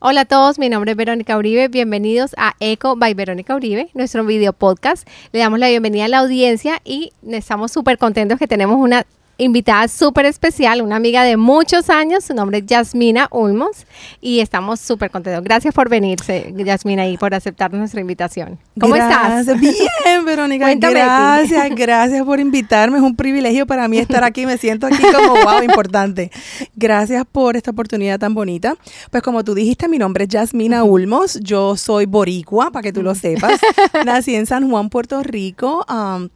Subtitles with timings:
[0.00, 1.68] Hola a todos, mi nombre es Verónica Uribe.
[1.68, 5.08] Bienvenidos a Eco by Verónica Uribe, nuestro video podcast.
[5.32, 9.06] Le damos la bienvenida a la audiencia y estamos súper contentos que tenemos una
[9.38, 13.86] invitada súper especial, una amiga de muchos años, su nombre es Yasmina Ulmos
[14.20, 15.42] y estamos súper contentos.
[15.42, 18.58] Gracias por venirse, Yasmina, y por aceptar nuestra invitación.
[18.78, 19.46] ¿Cómo estás?
[19.58, 20.72] Bien, Verónica.
[20.76, 22.98] gracias, gracias por invitarme.
[22.98, 24.46] Es un privilegio para mí estar aquí.
[24.46, 26.30] Me siento aquí como wow, importante.
[26.76, 28.76] Gracias por esta oportunidad tan bonita.
[29.10, 31.38] Pues como tú dijiste, mi nombre es Yasmina Ulmos.
[31.40, 33.60] Yo soy boricua, para que tú lo sepas.
[34.04, 35.84] Nací en San Juan, Puerto Rico.
[35.88, 36.28] Um,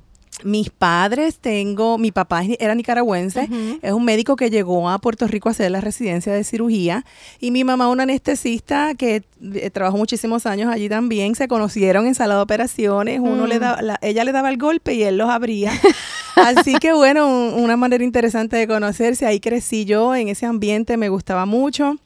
[0.45, 3.49] mis padres, tengo, mi papá era nicaragüense,
[3.83, 7.05] es un médico que llegó a Puerto Rico a hacer la residencia de cirugía
[7.41, 9.25] y mi mamá una anestesista que
[9.55, 13.61] eh, trabajó muchísimos años allí también, se conocieron en sala de operaciones, uno le mm.
[13.61, 15.73] daba, ella le daba el golpe y él los abría.
[16.37, 21.09] Así que bueno, una manera interesante de conocerse, ahí crecí yo en ese ambiente, me
[21.09, 21.97] gustaba mucho.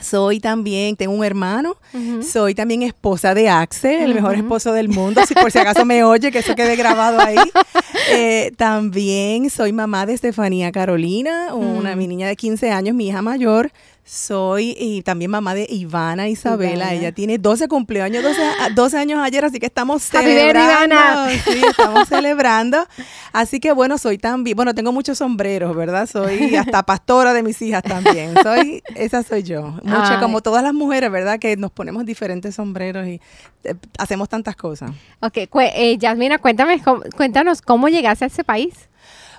[0.00, 1.76] Soy también, tengo un hermano,
[2.22, 6.04] soy también esposa de Axel, el mejor esposo del mundo, si por si acaso me
[6.04, 7.36] oye, que eso quede grabado ahí.
[8.10, 13.20] Eh, también soy mamá de Estefanía Carolina, una mi niña de 15 años, mi hija
[13.20, 13.70] mayor.
[14.08, 16.94] Soy y también mamá de Ivana Isabela.
[16.94, 18.24] Ella tiene 12 cumpleaños,
[18.74, 20.96] 12, años ayer, así que estamos celebrando.
[21.44, 22.86] Sí, estamos celebrando.
[23.34, 26.08] Así que bueno, soy también, bueno, tengo muchos sombreros, ¿verdad?
[26.08, 28.32] Soy hasta pastora de mis hijas también.
[28.42, 29.74] Soy, esa soy yo.
[29.82, 31.38] Mucha, como todas las mujeres, ¿verdad?
[31.38, 33.20] Que nos ponemos diferentes sombreros y
[33.64, 34.90] eh, hacemos tantas cosas.
[35.20, 36.82] Ok, eh, Yasmina, cuéntame,
[37.14, 38.88] cuéntanos cómo llegaste a ese país.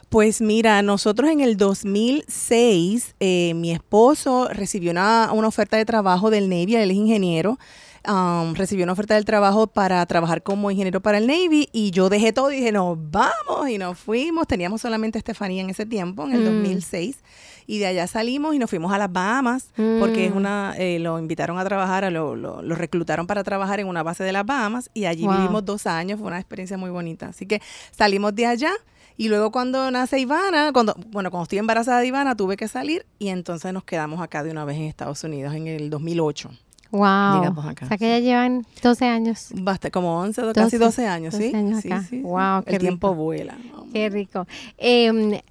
[0.10, 6.50] Pues mira, nosotros en el 2006, eh, mi esposo recibió una, oferta de trabajo del
[6.50, 7.60] Navy, él es ingeniero.
[8.08, 12.10] Um, recibió una oferta del trabajo para trabajar como ingeniero para el Navy y yo
[12.10, 14.48] dejé todo y dije, nos vamos y nos fuimos.
[14.48, 17.18] Teníamos solamente Estefanía en ese tiempo, en el 2006.
[17.18, 17.26] Mm.
[17.68, 19.68] Y de allá salimos y nos fuimos a las Bahamas
[20.00, 20.38] porque es mm.
[20.38, 24.32] una, eh, lo invitaron a trabajar, lo, lo, reclutaron para trabajar en una base de
[24.32, 26.20] las Bahamas y allí vivimos dos años.
[26.20, 27.28] Fue una experiencia muy bonita.
[27.28, 28.72] Así que salimos de allá
[29.20, 33.06] y luego cuando nace Ivana, cuando, bueno, cuando estoy embarazada de Ivana, tuve que salir
[33.20, 36.50] y entonces nos quedamos acá de una vez en Estados Unidos en el 2008.
[36.92, 37.36] Wow.
[37.36, 37.84] Llegamos acá.
[37.84, 39.50] O sea que ya llevan 12 años.
[39.56, 41.54] Basta, como 11, casi 12 años, 12 ¿sí?
[41.54, 42.04] Años acá.
[42.04, 43.58] Sí, wow, qué El tiempo vuela.
[43.92, 44.48] Qué rico.
[44.78, 45.42] Eh,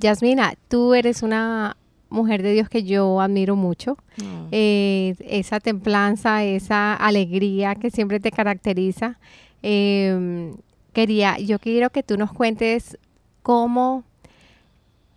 [0.00, 1.76] Yasmina, tú eres una
[2.08, 3.98] mujer de Dios que yo admiro mucho.
[4.52, 9.18] Eh, esa templanza, esa alegría que siempre te caracteriza.
[9.62, 10.54] Eh,
[10.96, 12.96] quería, yo quiero que tú nos cuentes
[13.42, 14.02] cómo,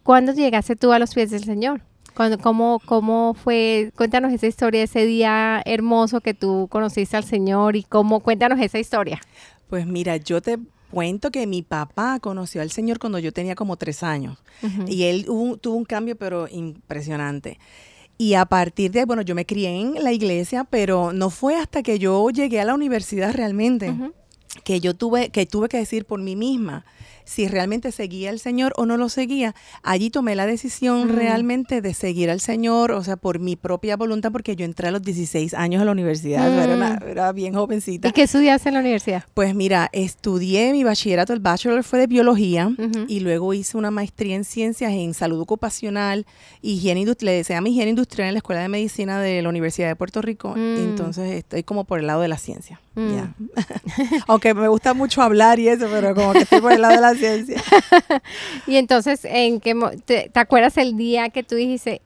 [0.03, 1.79] cuándo llegaste tú a los pies del Señor.
[2.13, 3.93] Cuando, cómo, ¿Cómo fue?
[3.95, 8.77] Cuéntanos esa historia, ese día hermoso que tú conociste al Señor y cómo, cuéntanos esa
[8.77, 9.21] historia.
[9.69, 10.59] Pues mira, yo te
[10.91, 14.37] cuento que mi papá conoció al Señor cuando yo tenía como tres años
[14.85, 15.27] y él
[15.61, 17.57] tuvo un cambio pero impresionante.
[18.17, 21.83] Y a partir de, bueno, yo me crié en la iglesia, pero no fue hasta
[21.83, 23.95] que yo llegué a la universidad realmente
[24.63, 26.85] que yo tuve que tuve que decir por mí misma
[27.29, 29.53] si realmente seguía al Señor o no lo seguía.
[29.83, 34.31] Allí tomé la decisión realmente de seguir al Señor, o sea, por mi propia voluntad,
[34.31, 36.51] porque yo entré a los 16 años a la universidad,
[37.07, 38.07] era, bien jovencita.
[38.07, 39.25] ¿Y qué estudiaste en la universidad?
[39.35, 42.71] Pues mira, estudié mi bachillerato, el bachelor fue de biología,
[43.07, 46.25] y luego hice una maestría en ciencias en salud ocupacional,
[46.63, 49.95] higiene industrial, se llama higiene industrial en la Escuela de Medicina de la Universidad de
[49.95, 50.77] Puerto Rico, mm.
[50.77, 52.81] entonces estoy como por el lado de la ciencia.
[52.99, 53.33] Mm.
[54.27, 57.01] Aunque me gusta mucho hablar y eso, pero como que estoy por el lado de
[57.01, 57.61] la ciencia.
[58.67, 59.73] y entonces, ¿en qué
[60.05, 62.01] te, acuerdas el día que tú dijiste,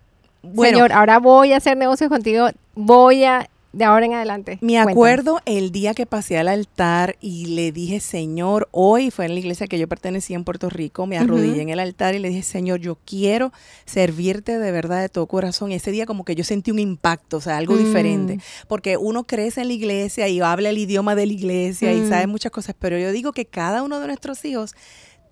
[0.56, 4.60] Señor, ahora voy a hacer negocios contigo, voy a de ahora en adelante.
[4.62, 9.34] Me acuerdo el día que pasé al altar y le dije, Señor, hoy fue en
[9.34, 12.30] la iglesia que yo pertenecía en Puerto Rico, me arrodillé en el altar y le
[12.30, 13.52] dije, Señor, yo quiero
[13.86, 15.72] servirte de verdad de todo corazón.
[15.72, 18.68] ese día como que yo sentí un impacto, o sea, algo diferente, mm.
[18.68, 22.28] porque uno crece en la iglesia y habla el idioma de la iglesia y sabe
[22.28, 22.30] mm.
[22.30, 24.76] muchas cosas, pero yo digo que cada uno de nuestros hijos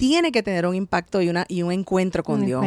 [0.01, 2.65] tiene que tener un impacto y, una, y un encuentro con, Dios.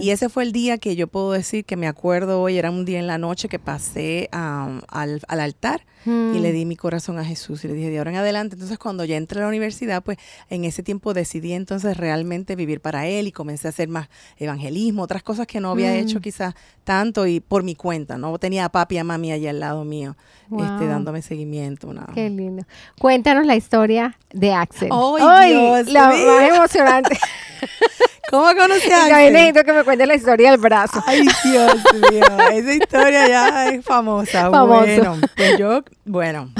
[0.00, 2.86] Y ese fue el día que yo puedo decir que me acuerdo hoy, era un
[2.86, 6.54] día en la noche que pasé al, al, altar y le mm.
[6.54, 8.54] di mi corazón a Jesús y le dije de ahora en adelante.
[8.54, 10.18] Entonces cuando ya entré a la universidad, pues
[10.48, 14.08] en ese tiempo decidí entonces realmente vivir para Él y comencé a hacer más
[14.38, 16.22] evangelismo, otras cosas que no había hecho mm.
[16.22, 16.54] quizás
[16.84, 18.38] tanto y por mi cuenta, ¿no?
[18.38, 20.16] Tenía a papi y a mami allá al lado mío.
[20.50, 21.92] Este, dándome seguimiento.
[22.12, 22.64] Qué lindo.
[22.98, 24.90] Cuéntanos la historia de Axel.
[24.92, 27.18] ¡Ay, Dios La más emocionante.
[28.30, 29.32] ¿Cómo conocí a Axel?
[29.32, 31.02] necesito que me cuente la historia del brazo.
[31.04, 31.74] Ay, Dios
[32.10, 32.24] mío.
[32.52, 34.50] Esa historia ya es famosa.
[34.70, 36.50] Bueno, pues yo, bueno.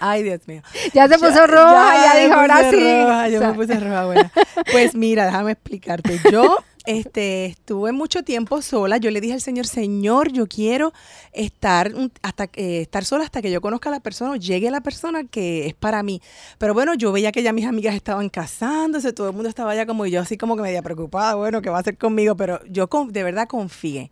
[0.00, 0.62] Ay, Dios mío.
[0.92, 3.32] Ya se puso roja, ya, dijo, ahora sí.
[3.32, 4.30] yo me puse roja, bueno.
[4.72, 6.18] Pues mira, déjame explicarte.
[6.30, 8.96] Yo este, estuve mucho tiempo sola.
[8.96, 10.92] Yo le dije al Señor, Señor, yo quiero
[11.32, 11.92] estar
[12.22, 14.80] hasta eh, estar sola hasta que yo conozca a la persona o llegue a la
[14.80, 16.22] persona que es para mí.
[16.58, 19.86] Pero bueno, yo veía que ya mis amigas estaban casándose, todo el mundo estaba ya
[19.86, 22.36] como yo, así como que media preocupada, bueno, ¿qué va a hacer conmigo?
[22.36, 24.10] Pero yo de verdad confié.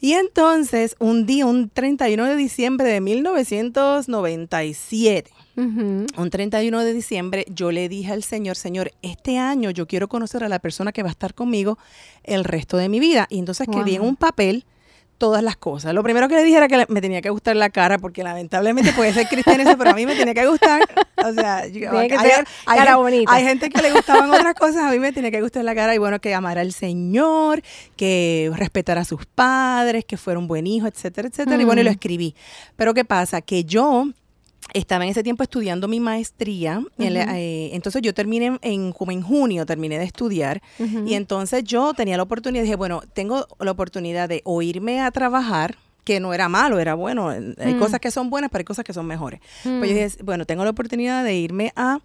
[0.00, 7.70] Y entonces, un día, un 31 de diciembre de 1997, un 31 de diciembre, yo
[7.70, 11.08] le dije al Señor, Señor, este año yo quiero conocer a la persona que va
[11.08, 11.78] a estar conmigo
[12.22, 13.26] el resto de mi vida.
[13.30, 14.64] Y entonces escribí en un papel
[15.18, 15.94] todas las cosas.
[15.94, 18.92] Lo primero que le dije era que me tenía que gustar la cara, porque lamentablemente
[18.92, 20.82] puede ser cristiana, pero a mí me tenía que gustar.
[21.24, 25.40] O sea, hay, hay, gente que le gustaban otras cosas, a mí me tenía que
[25.40, 27.62] gustar la cara y bueno, que amara al Señor,
[27.96, 31.60] que respetara a sus padres, que fuera un buen hijo, etcétera, etcétera.
[31.60, 32.34] Y bueno, y lo escribí.
[32.76, 33.40] Pero ¿qué pasa?
[33.40, 34.08] Que yo
[34.72, 39.66] estaba en ese tiempo estudiando mi maestría, eh, entonces yo terminé en, como en junio,
[39.66, 40.62] terminé de estudiar,
[41.06, 45.10] y entonces yo tenía la oportunidad, dije, bueno, tengo la oportunidad de o irme a
[45.10, 47.78] trabajar, que no era malo, era bueno, hay mm.
[47.78, 49.40] cosas que son buenas, pero hay cosas que son mejores.
[49.62, 49.82] Pues yo mm.
[49.82, 52.00] dije, bueno, tengo la oportunidad de irme a,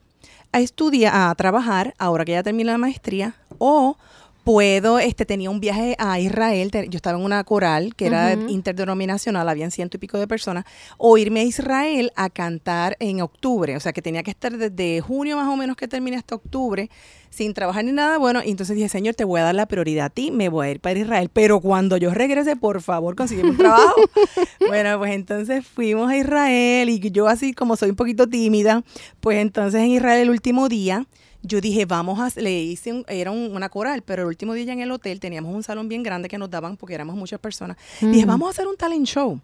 [0.51, 3.97] a estudiar, a trabajar, ahora que ya terminé la maestría, o
[4.43, 9.47] puedo, este, tenía un viaje a Israel, yo estaba en una coral que era interdenominacional,
[9.47, 10.65] habían ciento y pico de personas,
[10.97, 15.01] o irme a Israel a cantar en octubre, o sea que tenía que estar desde
[15.01, 16.89] junio más o menos que termine hasta octubre,
[17.29, 20.07] sin trabajar ni nada, bueno, y entonces dije, Señor, te voy a dar la prioridad
[20.07, 23.43] a ti, me voy a ir para Israel, pero cuando yo regrese, por favor, consigue
[23.43, 23.95] un trabajo.
[24.67, 28.83] bueno, pues entonces fuimos a Israel y yo así como soy un poquito tímida,
[29.19, 31.05] pues entonces en Israel el último día,
[31.41, 34.91] yo dije, vamos a, le hice, era una coral, pero el último día en el
[34.91, 37.77] hotel teníamos un salón bien grande que nos daban porque éramos muchas personas.
[38.01, 39.39] Dije, vamos a hacer un talent show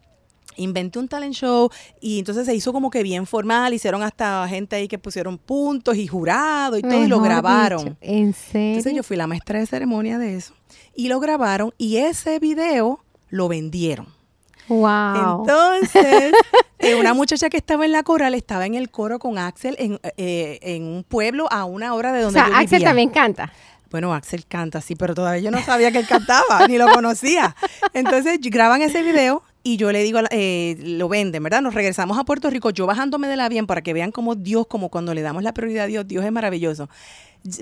[0.58, 1.70] inventé un talent show
[2.00, 5.98] y entonces se hizo como que bien formal, hicieron hasta gente ahí que pusieron puntos
[5.98, 7.98] y jurado y todo y lo grabaron.
[8.02, 8.70] ¿En serio?
[8.70, 10.54] Entonces yo fui la maestra de ceremonia de eso
[10.96, 13.00] y lo grabaron y ese video
[13.30, 14.15] lo vendieron.
[14.68, 15.42] Wow.
[15.42, 16.34] Entonces,
[16.80, 20.00] eh, una muchacha que estaba en la coral estaba en el coro con Axel en,
[20.18, 23.52] eh, en un pueblo a una hora de donde o sea, Axel también canta.
[23.92, 27.56] Bueno, Axel canta, sí, pero todavía yo no sabía que él cantaba, ni lo conocía.
[27.94, 31.62] Entonces, graban ese video y yo le digo, eh, lo venden, ¿verdad?
[31.62, 34.90] Nos regresamos a Puerto Rico, yo bajándome del avión para que vean cómo Dios, como
[34.90, 36.90] cuando le damos la prioridad a Dios, Dios es maravilloso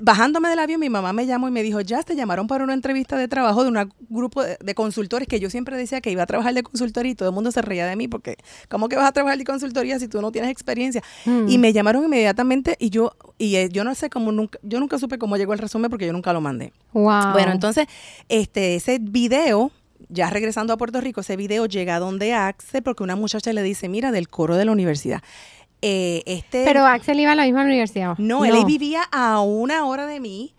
[0.02, 2.72] bajándome del avión, mi mamá me llamó y me dijo, ya te llamaron para una
[2.72, 6.26] entrevista de trabajo de un grupo de, consultores que yo siempre decía que iba a
[6.26, 8.36] trabajar de consultoría y todo el mundo se reía de mí porque,
[8.68, 11.02] ¿cómo que vas a trabajar de consultoría si tú no tienes experiencia?
[11.26, 11.48] Mm.
[11.48, 14.98] Y me llamaron inmediatamente y yo, y eh, yo no sé cómo nunca, yo nunca
[14.98, 16.72] supe cómo llegó el resumen porque yo nunca lo mandé.
[16.92, 17.32] Wow.
[17.32, 17.86] Bueno, entonces,
[18.28, 19.70] este, ese video
[20.08, 23.62] ya regresando a Puerto Rico, ese video llega a donde Axe porque una muchacha le
[23.62, 25.22] dice, mira, del coro de la universidad.
[25.86, 28.16] Eh, este, Pero Axel iba a la misma universidad.
[28.16, 30.54] No, él vivía a una hora de mí.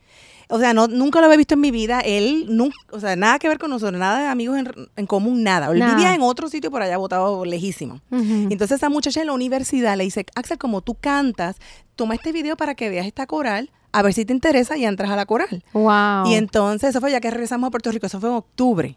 [0.49, 1.99] O sea, no, nunca lo había visto en mi vida.
[2.01, 4.59] Él, nunca, o sea, nada que ver con nosotros, nada de amigos
[4.95, 5.71] en, común, nada.
[5.71, 8.01] Él vivía en otro sitio por allá, votado lejísimo.
[8.11, 11.55] Entonces esa muchacha en la universidad le dice, Axel, como tú cantas,
[11.95, 15.09] toma este video para que veas esta coral, a ver si te interesa y entras
[15.09, 15.63] a la coral.
[15.73, 16.27] Wow.
[16.27, 18.95] Y entonces, eso fue ya que regresamos a Puerto Rico, eso fue en octubre.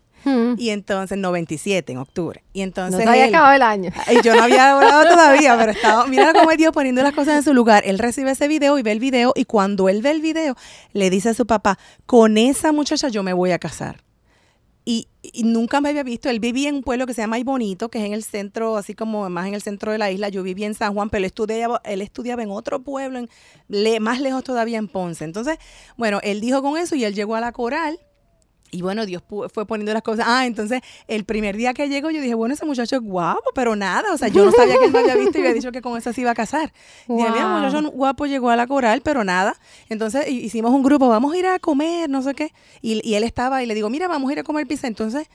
[0.57, 2.43] Y entonces, 97, en octubre.
[2.53, 3.05] Y entonces.
[3.05, 3.91] No había acabado el año.
[4.11, 6.07] Y yo no había hablado todavía, pero estaba.
[6.07, 7.83] Mira cómo es Dios poniendo las cosas en su lugar.
[7.87, 9.33] Él recibe ese video y ve el video.
[9.35, 10.57] Y cuando él ve el video,
[10.93, 14.03] le dice a su papá: Con esa muchacha yo me voy a casar.
[14.91, 15.07] Y,
[15.45, 16.31] nunca me había visto.
[16.31, 18.79] Él vivía en un pueblo que se llama Ay Bonito, que es en el centro,
[18.79, 20.31] así como más en el centro de la isla.
[20.31, 23.29] Yo vivía en San Juan, pero él estudiaba, él estudiaba en otro pueblo, en,
[24.03, 25.25] más lejos todavía en Ponce.
[25.25, 25.59] Entonces,
[25.99, 27.99] bueno, él dijo con eso y él llegó a la coral
[28.71, 29.23] y bueno, Dios
[29.53, 30.27] fue poniendo las cosas.
[30.29, 33.77] Ah, entonces el primer día que llegó yo dije, bueno, ese muchacho es guapo, pero
[33.77, 34.13] nada.
[34.13, 35.97] O sea, yo no sabía que él me había visto y había dicho que con
[35.97, 36.73] eso se iba a casar.
[37.09, 39.57] Y dije, mira, muchacho guapo llegó a la coral, pero nada.
[39.89, 42.53] Entonces hicimos un grupo, vamos a ir a comer, no sé qué.
[42.83, 44.87] Y, y él estaba y le digo, mira, vamos a ir a comer pizza.
[44.87, 45.29] Entonces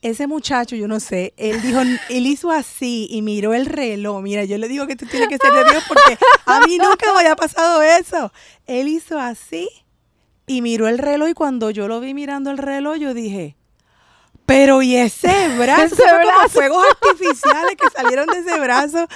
[0.00, 4.22] ese muchacho, yo no sé, él dijo, él hizo así y miró el reloj.
[4.22, 6.16] Mira, yo le digo que tú tienes que ser de Dios porque
[6.46, 8.32] a mí nunca me había pasado eso.
[8.66, 9.68] Él hizo así
[10.48, 13.56] y miró el reloj y cuando yo lo vi mirando el reloj, yo dije,
[14.46, 16.48] pero y ese brazo, ese brazo?
[16.48, 19.06] fuegos artificiales que salieron de ese brazo.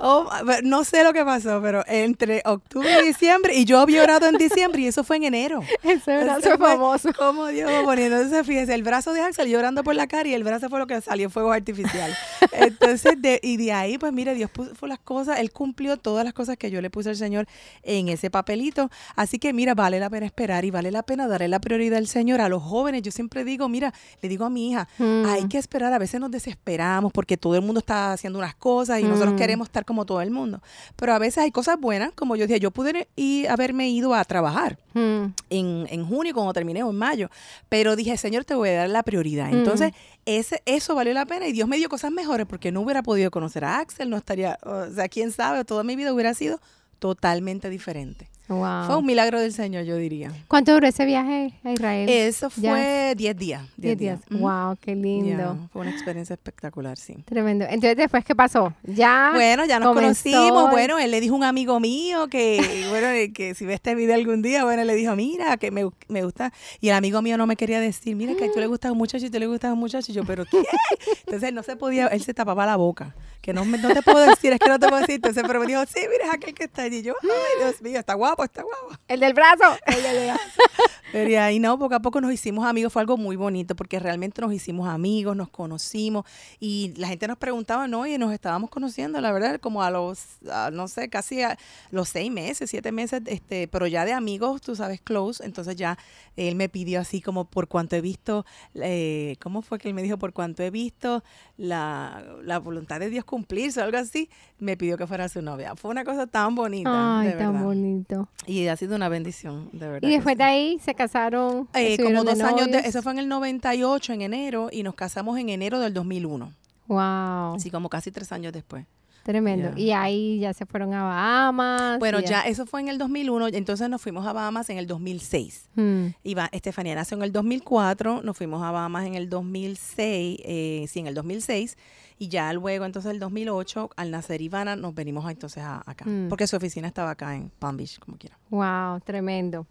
[0.00, 0.28] Oh,
[0.62, 4.36] no sé lo que pasó, pero entre octubre y diciembre, y yo había orado en
[4.36, 5.60] diciembre y eso fue en enero.
[5.82, 7.12] Ese brazo famoso.
[7.14, 8.16] Como Dios va poniendo.
[8.16, 10.86] Entonces, fíjese, el brazo de Axel llorando por la cara y el brazo fue lo
[10.86, 12.16] que salió fuego artificial.
[12.52, 16.32] Entonces, de, y de ahí, pues mire, Dios puso las cosas, Él cumplió todas las
[16.32, 17.48] cosas que yo le puse al Señor
[17.82, 18.90] en ese papelito.
[19.16, 22.06] Así que, mira, vale la pena esperar y vale la pena darle la prioridad al
[22.06, 23.02] Señor a los jóvenes.
[23.02, 25.48] Yo siempre digo, mira, le digo a mi hija, hay mm.
[25.48, 29.02] que esperar, a veces nos desesperamos porque todo el mundo está haciendo unas cosas y
[29.02, 29.38] nosotros mm.
[29.38, 30.62] queremos estar como todo el mundo.
[30.94, 34.22] Pero a veces hay cosas buenas, como yo decía, yo pude ir, haberme ido a
[34.24, 35.24] trabajar mm.
[35.50, 37.30] en, en, junio cuando terminé o en mayo,
[37.68, 39.50] pero dije, Señor, te voy a dar la prioridad.
[39.50, 39.92] Entonces,
[40.26, 43.30] ese, eso valió la pena y Dios me dio cosas mejores porque no hubiera podido
[43.30, 46.60] conocer a Axel, no estaría, o sea, quién sabe, toda mi vida hubiera sido
[46.98, 48.28] totalmente diferente.
[48.48, 50.32] Fue un milagro del Señor, yo diría.
[50.48, 52.08] ¿Cuánto duró ese viaje a Israel?
[52.08, 53.62] Eso fue 10 días.
[53.76, 54.20] 10 días.
[54.30, 55.68] Wow, qué lindo.
[55.70, 57.16] Fue una experiencia espectacular, sí.
[57.26, 57.66] Tremendo.
[57.66, 58.72] Entonces, después, ¿qué pasó?
[58.84, 59.32] Ya.
[59.34, 60.70] Bueno, ya nos conocimos.
[60.70, 62.58] Bueno, él le dijo a un amigo mío que,
[62.90, 65.84] bueno, que si ve este video algún día, bueno, le dijo, mira, que me,
[66.22, 66.52] gusta.
[66.80, 68.96] Y el amigo mío no me quería decir, mira, que a tú le gusta un
[68.96, 70.10] muchacho y tú le gusta un muchacho.
[70.10, 70.62] Y yo, ¿pero qué?
[71.26, 73.14] Entonces, él no se podía, él se tapaba la boca.
[73.42, 75.16] Que no, no te puedo decir, es que no te puedo decir.
[75.16, 76.98] Entonces, pero me dijo, sí, mira, es aquel que está allí.
[76.98, 79.78] Y yo, ay, Dios mío, está guapo, está guapo del brazo.
[81.12, 83.98] Pero y ahí no, poco a poco nos hicimos amigos, fue algo muy bonito porque
[83.98, 86.26] realmente nos hicimos amigos, nos conocimos
[86.60, 88.06] y la gente nos preguntaba, ¿no?
[88.06, 90.38] Y nos estábamos conociendo, la verdad, como a los,
[90.72, 91.56] no sé, casi a
[91.90, 95.96] los seis meses, siete meses, este, pero ya de amigos, tú sabes, close, entonces ya
[96.36, 100.02] él me pidió así como por cuanto he visto, eh, ¿cómo fue que él me
[100.02, 100.18] dijo?
[100.18, 101.24] Por cuanto he visto
[101.56, 104.28] la, la voluntad de Dios cumplirse o algo así,
[104.58, 105.74] me pidió que fuera su novia.
[105.74, 107.20] Fue una cosa tan bonita.
[107.20, 108.27] Ay, tan bonito.
[108.46, 110.08] Y ha sido una bendición, de verdad.
[110.08, 111.68] Y después de ahí se casaron.
[111.74, 115.50] Eh, como dos años, eso fue en el 98, en enero, y nos casamos en
[115.50, 116.52] enero del 2001.
[116.86, 117.56] Wow.
[117.56, 118.86] Así como casi tres años después.
[119.28, 119.72] Tremendo.
[119.76, 121.98] Y ahí ya se fueron a Bahamas.
[121.98, 122.40] Bueno, ya.
[122.44, 125.68] eso fue en el 2001, entonces nos fuimos a Bahamas en el 2006.
[125.74, 126.06] Hmm.
[126.24, 131.00] Iba, Estefanía nació en el 2004, nos fuimos a Bahamas en el 2006, eh, sí,
[131.00, 131.76] en el 2006,
[132.18, 136.30] y ya luego, entonces, el 2008, al nacer Ivana, nos venimos entonces acá, hmm.
[136.30, 138.38] porque su oficina estaba acá en Palm Beach, como quiera.
[138.48, 139.66] Wow, tremendo.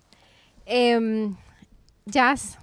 [0.68, 1.32] Eh,
[2.06, 2.60] Jazz,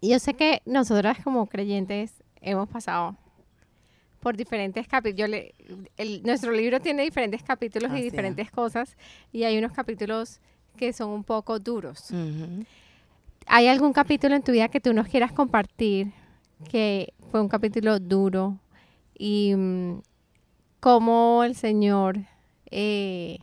[0.00, 3.16] yo sé que nosotras como creyentes hemos pasado
[4.22, 5.40] por diferentes capítulos.
[6.22, 8.96] Nuestro libro tiene diferentes capítulos y diferentes cosas
[9.32, 10.40] y hay unos capítulos
[10.76, 12.10] que son un poco duros.
[13.46, 16.12] ¿Hay algún capítulo en tu vida que tú nos quieras compartir
[16.70, 18.58] que fue un capítulo duro
[19.18, 20.00] y mm,
[20.78, 22.18] cómo el Señor
[22.70, 23.38] eh,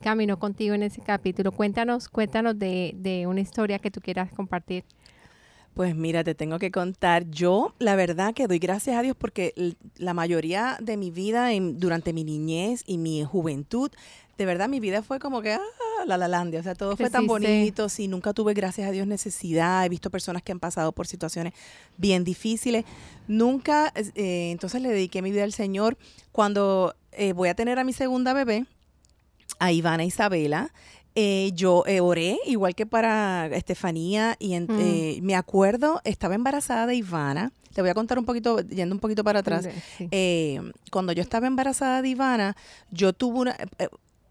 [0.00, 1.50] caminó contigo en ese capítulo?
[1.50, 4.84] Cuéntanos, cuéntanos de, de una historia que tú quieras compartir.
[5.78, 7.30] Pues mira, te tengo que contar.
[7.30, 9.54] Yo, la verdad que doy gracias a Dios porque
[9.96, 13.88] la mayoría de mi vida, durante mi niñez y mi juventud,
[14.36, 15.60] de verdad mi vida fue como que, ah,
[16.04, 16.58] la lalandia.
[16.58, 17.88] O sea, todo fue tan bonito.
[17.88, 19.86] Sí, nunca tuve, gracias a Dios, necesidad.
[19.86, 21.52] He visto personas que han pasado por situaciones
[21.96, 22.84] bien difíciles.
[23.28, 25.96] Nunca, eh, entonces le dediqué mi vida al Señor.
[26.32, 28.66] Cuando eh, voy a tener a mi segunda bebé,
[29.60, 30.72] a Ivana Isabela,
[31.20, 34.66] eh, yo eh, oré, igual que para Estefanía, y mm.
[34.70, 37.50] eh, me acuerdo, estaba embarazada de Ivana.
[37.74, 39.68] Te voy a contar un poquito, yendo un poquito para atrás.
[40.92, 42.56] cuando yo estaba embarazada de Ivana,
[42.92, 43.56] yo tuve una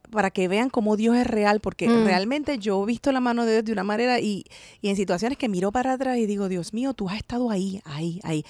[0.10, 2.06] para que vean cómo Dios es real, porque mm.
[2.06, 4.46] realmente yo he visto la mano de Dios de una manera y,
[4.82, 7.82] y, en situaciones que miro para atrás y digo, Dios mío, tú has estado ahí,
[7.86, 8.46] ahí, ahí.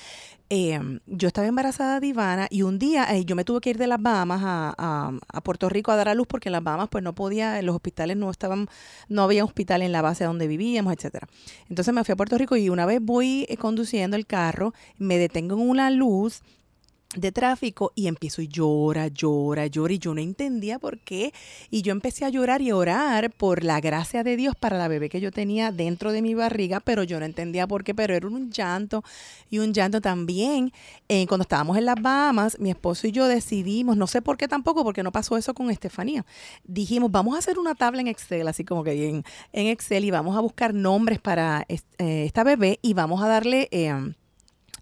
[0.50, 3.78] Em, yo estaba embarazada de Ivana y un día eh, yo me tuve que ir
[3.78, 6.88] de las Bahamas a, a, Puerto Rico a dar a luz porque en las Bahamas
[6.88, 8.70] pues no podía, los hospitales no estaban,
[9.10, 11.28] no había hospital en la base donde vivíamos, etcétera.
[11.70, 15.18] Entonces me fui a Puerto Rico y una vez voy eh, conduciendo el carro, me
[15.18, 16.44] detengo en una luz
[17.16, 21.34] de tráfico y empiezo y llora, llora, llora y yo no entendía por qué
[21.72, 25.08] y yo empecé a llorar y orar por la gracia de Dios para la bebé
[25.10, 28.28] que yo tenía dentro de mi barriga, pero yo no entendía por qué, pero era
[28.28, 29.04] un llanto
[29.50, 30.74] y un llanto también.
[31.08, 34.48] Eh, cuando estábamos en las Bahamas, mi esposo y yo decidimos, no sé por qué
[34.48, 36.26] tampoco, porque no pasó eso con Estefanía,
[36.66, 39.24] dijimos, vamos a hacer una tabla en Excel, así como que en,
[39.54, 41.78] en Excel y vamos a buscar nombres para eh,
[42.26, 43.70] esta bebé y vamos a darle...
[43.72, 44.14] Eh,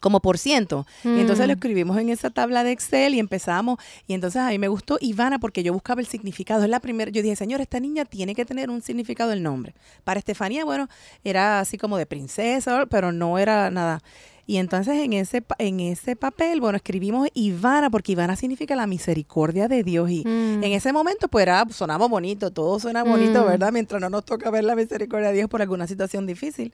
[0.06, 0.86] como por ciento.
[1.04, 1.58] Y entonces lo mm.
[1.58, 3.80] escribimos en esa tabla de Excel y empezamos.
[4.06, 6.62] Y entonces a mí me gustó Ivana porque yo buscaba el significado.
[6.64, 9.74] Es la primera, yo dije, señor, esta niña tiene que tener un significado el nombre.
[10.04, 10.90] Para Estefanía, bueno,
[11.24, 14.04] era así como de princesa, pero no era nada.
[14.46, 19.68] Y entonces en ese, en ese papel, bueno, escribimos Ivana, porque Ivana significa la misericordia
[19.68, 20.12] de Dios.
[20.12, 20.64] Y mm.
[20.64, 23.48] en ese momento, pues era, sonaba bonito, todo suena bonito, mm.
[23.48, 23.72] ¿verdad?
[23.72, 26.72] Mientras no nos toca ver la misericordia de Dios por alguna situación difícil.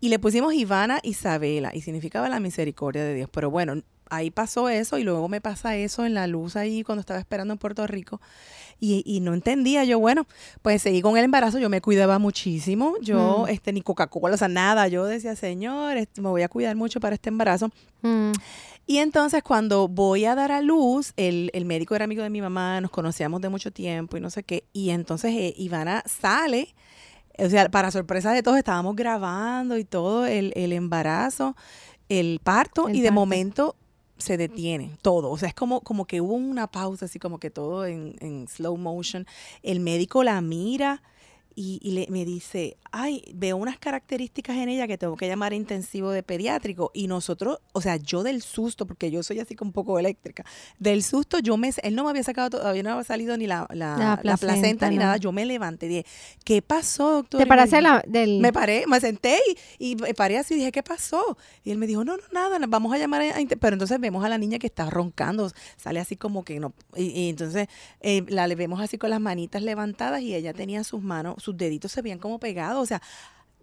[0.00, 3.30] Y le pusimos Ivana Isabela y significaba la misericordia de Dios.
[3.32, 7.00] Pero bueno, ahí pasó eso y luego me pasa eso en la luz ahí cuando
[7.00, 8.20] estaba esperando en Puerto Rico.
[8.78, 10.26] Y, y no entendía yo, bueno,
[10.60, 13.48] pues seguí con el embarazo, yo me cuidaba muchísimo, yo, mm.
[13.48, 17.14] este, ni Coca-Cola, o sea, nada, yo decía, Señor, me voy a cuidar mucho para
[17.14, 17.70] este embarazo.
[18.02, 18.32] Mm.
[18.86, 22.42] Y entonces cuando voy a dar a luz, el, el, médico era amigo de mi
[22.42, 26.74] mamá, nos conocíamos de mucho tiempo y no sé qué, y entonces eh, Ivana sale
[27.38, 31.56] o sea, para sorpresa de todos, estábamos grabando y todo el, embarazo,
[32.08, 33.76] el parto, y de momento
[34.18, 35.30] se detiene todo.
[35.30, 38.48] O sea, es como, como que hubo una pausa, así como que todo en, en
[38.48, 39.26] slow motion.
[39.62, 41.02] El médico la mira
[41.58, 46.10] y, le, me dice, ay, veo unas características en ella que tengo que llamar intensivo
[46.10, 46.90] de pediátrico.
[46.94, 50.44] Y nosotros, o sea, yo del susto, porque yo soy así como un poco eléctrica,
[50.78, 53.66] del susto yo me, él no me había sacado, todavía no había salido ni la,
[53.70, 55.16] la, placenta, ni nada.
[55.16, 56.06] Yo me levanté y dije,
[56.44, 57.40] ¿qué pasó, doctor?
[57.40, 58.40] ¿Te paraste la, del...?
[58.40, 59.38] Me paré, me senté
[59.78, 61.36] y, y paré así y dije, ¿qué pasó?
[61.64, 63.34] Y él me dijo, no, no, nada, vamos a llamar a...
[63.60, 66.72] Pero entonces vemos a la niña que está roncando, sale así como que no...
[66.96, 67.68] Y, entonces
[68.00, 71.92] eh, la vemos así con las manitas levantadas y ella tenía sus manos sus deditos
[71.92, 73.02] se veían como pegados, o sea,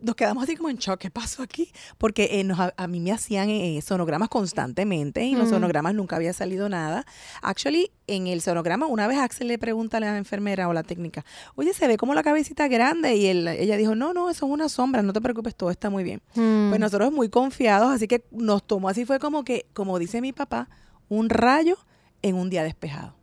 [0.04, 1.72] nos quedamos así como en shock, ¿qué pasó aquí?
[1.98, 6.34] Porque eh, a, mí me hacían eh, sonogramas constantemente y en los sonogramas nunca había
[6.34, 7.06] salido nada.
[7.42, 11.24] Actually, en el sonograma, una vez Axel le pregunta a la enfermera o la técnica,
[11.56, 14.68] oye, se ve como la cabecita grande y ella dijo, no, no, eso es una
[14.68, 16.22] sombra, no te preocupes, todo está muy bien.
[16.36, 16.70] Mm.
[16.70, 20.34] Pues nosotros muy confiados, así que nos tomó así, fue como que, como dice mi
[20.34, 20.70] papá,
[21.08, 21.78] un rayo
[22.22, 23.16] en un día despejado.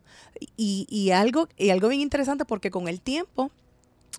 [0.57, 3.51] Y, y, algo, y algo bien interesante porque con el tiempo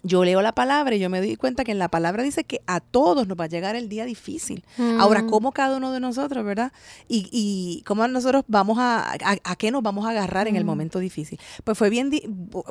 [0.04, 2.62] yo leo la palabra y yo me doy cuenta que en la palabra dice que
[2.66, 4.64] a todos nos va a llegar el día difícil.
[5.00, 5.30] Ahora, mm.
[5.30, 6.72] ¿cómo cada uno de nosotros, verdad?
[7.08, 10.68] Y, y cómo nosotros vamos a, a, qué nos vamos a agarrar en el mm.
[10.68, 11.40] momento difícil.
[11.64, 12.10] Pues fue bien,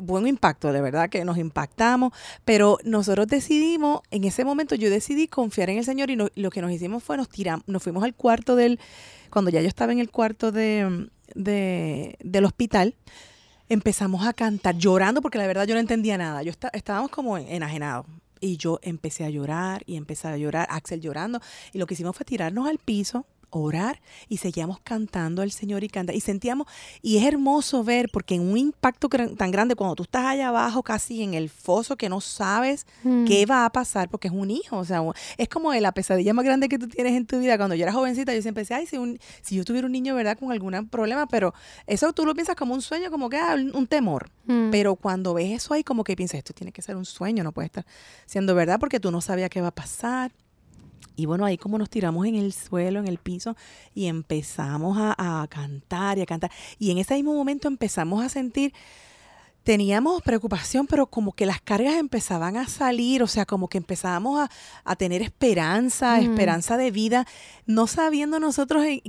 [0.03, 2.13] buen impacto, de verdad, que nos impactamos,
[2.43, 6.61] pero nosotros decidimos, en ese momento yo decidí confiar en el Señor y lo que
[6.61, 8.79] nos hicimos fue nos tiramos, nos fuimos al cuarto del,
[9.29, 12.95] cuando ya yo estaba en el cuarto de, de del hospital,
[13.71, 16.43] empezamos a cantar, llorando porque la verdad yo no entendía nada.
[16.43, 18.05] Yo estábamos como enajenados.
[18.41, 21.39] Y yo empecé a llorar y empecé a llorar, Axel llorando.
[21.71, 23.25] Y lo que hicimos fue tirarnos al piso
[23.59, 26.67] orar y seguíamos cantando al Señor y canta y sentíamos
[27.01, 30.83] y es hermoso ver porque en un impacto tan grande cuando tú estás allá abajo
[30.83, 33.25] casi en el foso que no sabes mm.
[33.25, 35.01] qué va a pasar porque es un hijo, o sea,
[35.37, 37.57] es como la pesadilla más grande que tú tienes en tu vida.
[37.57, 38.97] Cuando yo era jovencita yo siempre decía, ay, si,
[39.41, 40.37] si yo tuviera un niño, ¿verdad?
[40.37, 41.53] Con algún problema, pero
[41.87, 44.29] eso tú lo piensas como un sueño, como que ah, un temor.
[44.45, 44.71] Mm.
[44.71, 47.51] Pero cuando ves eso ahí como que piensas, esto tiene que ser un sueño, no
[47.51, 47.85] puede estar
[48.25, 50.31] siendo verdad porque tú no sabías qué va a pasar.
[51.15, 53.55] Y bueno, ahí como nos tiramos en el suelo, en el piso,
[53.93, 56.51] y empezamos a, a cantar y a cantar.
[56.79, 58.73] Y en ese mismo momento empezamos a sentir
[59.63, 64.49] teníamos preocupación, pero como que las cargas empezaban a salir, o sea, como que empezábamos
[64.85, 67.25] a, tener esperanza, esperanza de vida,
[67.65, 69.01] no sabiendo nosotros, eh,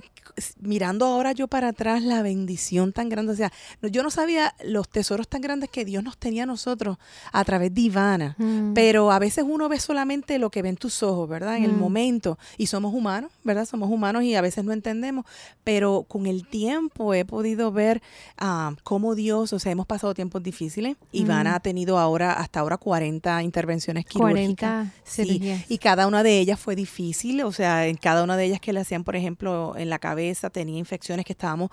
[0.60, 4.88] mirando ahora yo para atrás la bendición tan grande, o sea, yo no sabía los
[4.88, 6.98] tesoros tan grandes que Dios nos tenía a nosotros
[7.32, 8.72] a través de Ivana, mm.
[8.74, 11.56] pero a veces uno ve solamente lo que ven tus ojos, ¿verdad?
[11.56, 13.66] En el momento, y somos humanos, ¿verdad?
[13.66, 15.26] Somos humanos y a veces no entendemos,
[15.64, 18.02] pero con el tiempo he podido ver
[18.40, 20.96] uh, cómo Dios, o sea, hemos pasado tiempo difíciles.
[21.12, 24.88] Ivana ha tenido ahora, hasta ahora, 40 intervenciones quirúrgicas.
[25.14, 27.42] 40 y cada una de ellas fue difícil.
[27.42, 30.50] O sea, en cada una de ellas que le hacían, por ejemplo, en la cabeza,
[30.50, 31.70] tenía infecciones que estábamos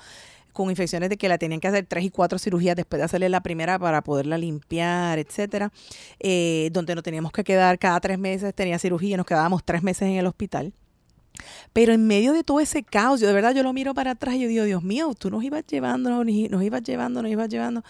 [0.53, 3.29] con infecciones de que la tenían que hacer tres y cuatro cirugías después de hacerle
[3.29, 5.71] la primera para poderla limpiar, etcétera,
[6.19, 10.03] eh, donde nos teníamos que quedar cada tres meses, tenía cirugía, nos quedábamos tres meses
[10.03, 10.73] en el hospital.
[11.73, 14.35] Pero en medio de todo ese caos, yo de verdad yo lo miro para atrás
[14.35, 17.83] y yo digo, Dios mío, tú nos ibas llevando, nos ibas llevando, nos ibas llevando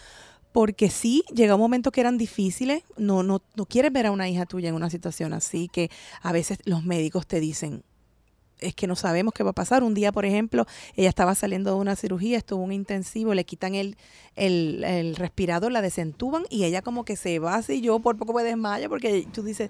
[0.51, 4.29] porque sí, llega un momento que eran difíciles, no, no, no quieres ver a una
[4.29, 5.89] hija tuya en una situación así, que
[6.21, 7.83] a veces los médicos te dicen,
[8.59, 9.83] es que no sabemos qué va a pasar.
[9.83, 13.75] Un día, por ejemplo, ella estaba saliendo de una cirugía, estuvo un intensivo, le quitan
[13.75, 13.95] el,
[14.35, 18.33] el, el respirador, la desentuban y ella como que se va así, yo por poco
[18.33, 19.69] me desmayo porque tú dices,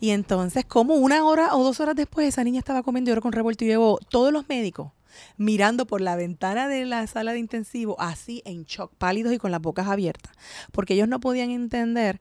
[0.00, 3.32] y entonces como una hora o dos horas después esa niña estaba comiendo oro con
[3.32, 4.92] revuelto y llevo todos los médicos
[5.36, 9.50] mirando por la ventana de la sala de intensivo, así en shock, pálidos y con
[9.50, 10.32] las bocas abiertas,
[10.72, 12.20] porque ellos no podían entender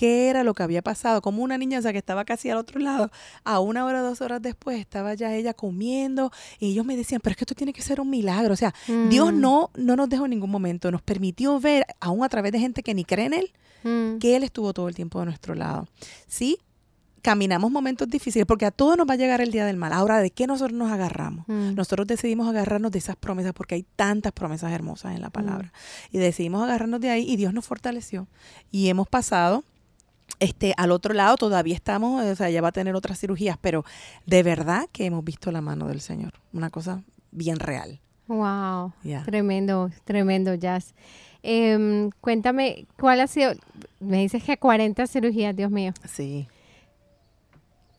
[0.00, 2.56] qué era lo que había pasado, como una niña, o sea, que estaba casi al
[2.56, 3.10] otro lado,
[3.44, 7.32] a una hora, dos horas después, estaba ya ella comiendo, y ellos me decían, pero
[7.32, 8.74] es que esto tiene que ser un milagro, o sea,
[9.10, 9.40] Dios mm.
[9.40, 12.82] no, no nos dejó en ningún momento, nos permitió ver, aún a través de gente
[12.82, 14.18] que ni cree en Él, mm.
[14.20, 15.86] que Él estuvo todo el tiempo de nuestro lado.
[16.26, 16.58] Sí,
[17.22, 19.92] caminamos momentos difíciles, porque a todos nos va a llegar el día del mal.
[19.92, 21.46] Ahora, ¿de qué nosotros nos agarramos?
[21.48, 21.74] Mm.
[21.74, 25.68] Nosotros decidimos agarrarnos de esas promesas, porque hay tantas promesas hermosas en la palabra.
[25.68, 26.16] Mm.
[26.16, 28.26] Y decidimos agarrarnos de ahí y Dios nos fortaleció.
[28.70, 29.64] Y hemos pasado
[30.38, 33.84] este, al otro lado todavía estamos, o sea, ya va a tener otras cirugías, pero
[34.26, 36.34] de verdad que hemos visto la mano del Señor.
[36.52, 38.00] Una cosa bien real.
[38.26, 38.92] Wow,
[39.24, 40.94] tremendo, tremendo, Jazz.
[41.42, 43.52] Em, cuéntame, ¿cuál ha sido?
[43.98, 45.92] Me dices que 40 cirugías, Dios mío.
[46.04, 46.46] Sí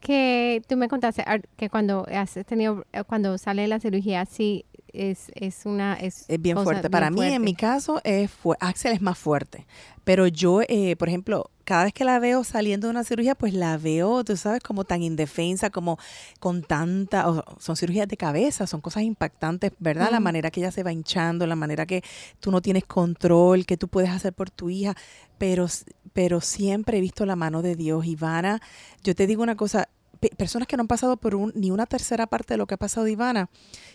[0.02, 1.24] que tú me contaste
[1.56, 5.96] que cuando has tenido, eh, cuando sale la cirugía, sí, es, es una...
[5.96, 6.90] Es, bien fuerte.
[6.90, 9.66] Para mí, en mi caso, es Axel es más fuerte.
[10.04, 13.54] Pero yo, eh, por ejemplo, cada vez que la veo saliendo de una cirugía, pues
[13.54, 15.98] la veo, tú sabes, como tan indefensa, como
[16.40, 17.26] con tanta,
[17.60, 20.10] son cirugías de cabeza, son cosas impactantes, ¿verdad?
[20.12, 22.04] La manera que ella se va hinchando, la manera que
[22.40, 24.96] tú no tienes control, que tú puedes hacer por tu hija,
[25.38, 25.68] pero,
[26.14, 28.06] pero siempre he visto la mano de Dios.
[28.06, 28.60] Ivana,
[29.04, 29.88] yo te digo una cosa,
[30.30, 32.78] personas que no han pasado por un, ni una tercera parte de lo que ha
[32.78, 33.50] pasado Ivana,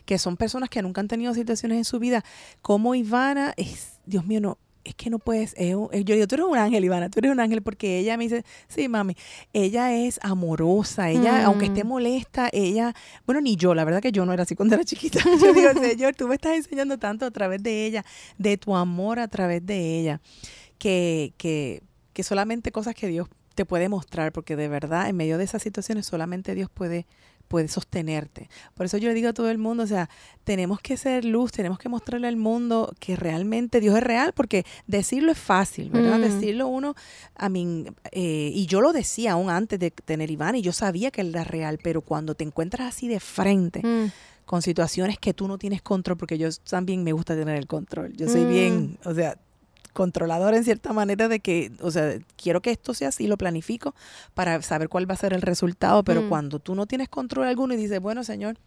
[0.05, 2.25] que son personas que nunca han tenido situaciones en su vida,
[2.63, 6.57] como Ivana es, Dios mío, no, es que no puedes, yo digo, tú eres un
[6.57, 9.17] ángel, Ivana, tú eres un ángel, porque ella me dice, sí, mami,
[9.53, 11.89] ella es amorosa, ella, aunque esté mm.
[11.89, 12.95] molesta, ella,
[13.27, 15.19] bueno, ni yo, la verdad que yo no era así cuando era chiquita.
[15.43, 18.05] Yo digo, Señor, tú me estás enseñando tanto a través de ella,
[18.39, 20.21] de tu amor a través de ella,
[20.79, 25.39] que, que, que solamente cosas que Dios te puede mostrar, porque de verdad, en medio
[25.39, 27.07] de esas situaciones, solamente Dios puede
[27.47, 28.49] puede sostenerte.
[28.75, 30.09] Por eso yo le digo a todo el mundo, o sea,
[30.45, 34.65] tenemos que ser luz, tenemos que mostrarle al mundo que realmente Dios es real, porque
[34.87, 36.19] decirlo es fácil, ¿verdad?
[36.19, 36.23] Mm.
[36.23, 36.95] Decirlo uno,
[37.35, 41.11] a mí, eh, y yo lo decía aún antes de tener Iván, y yo sabía
[41.11, 44.13] que él era real, pero cuando te encuentras así de frente, mm.
[44.45, 48.13] con situaciones que tú no tienes control, porque yo también me gusta tener el control,
[48.17, 48.49] yo soy mm.
[48.49, 49.39] bien, o sea,
[49.97, 53.95] controlador en cierta manera de que, o sea, quiero que esto sea así, lo planifico
[54.35, 56.29] para saber cuál va a ser el resultado, pero mm.
[56.29, 58.59] cuando tú no tienes control alguno y dices, bueno, señor,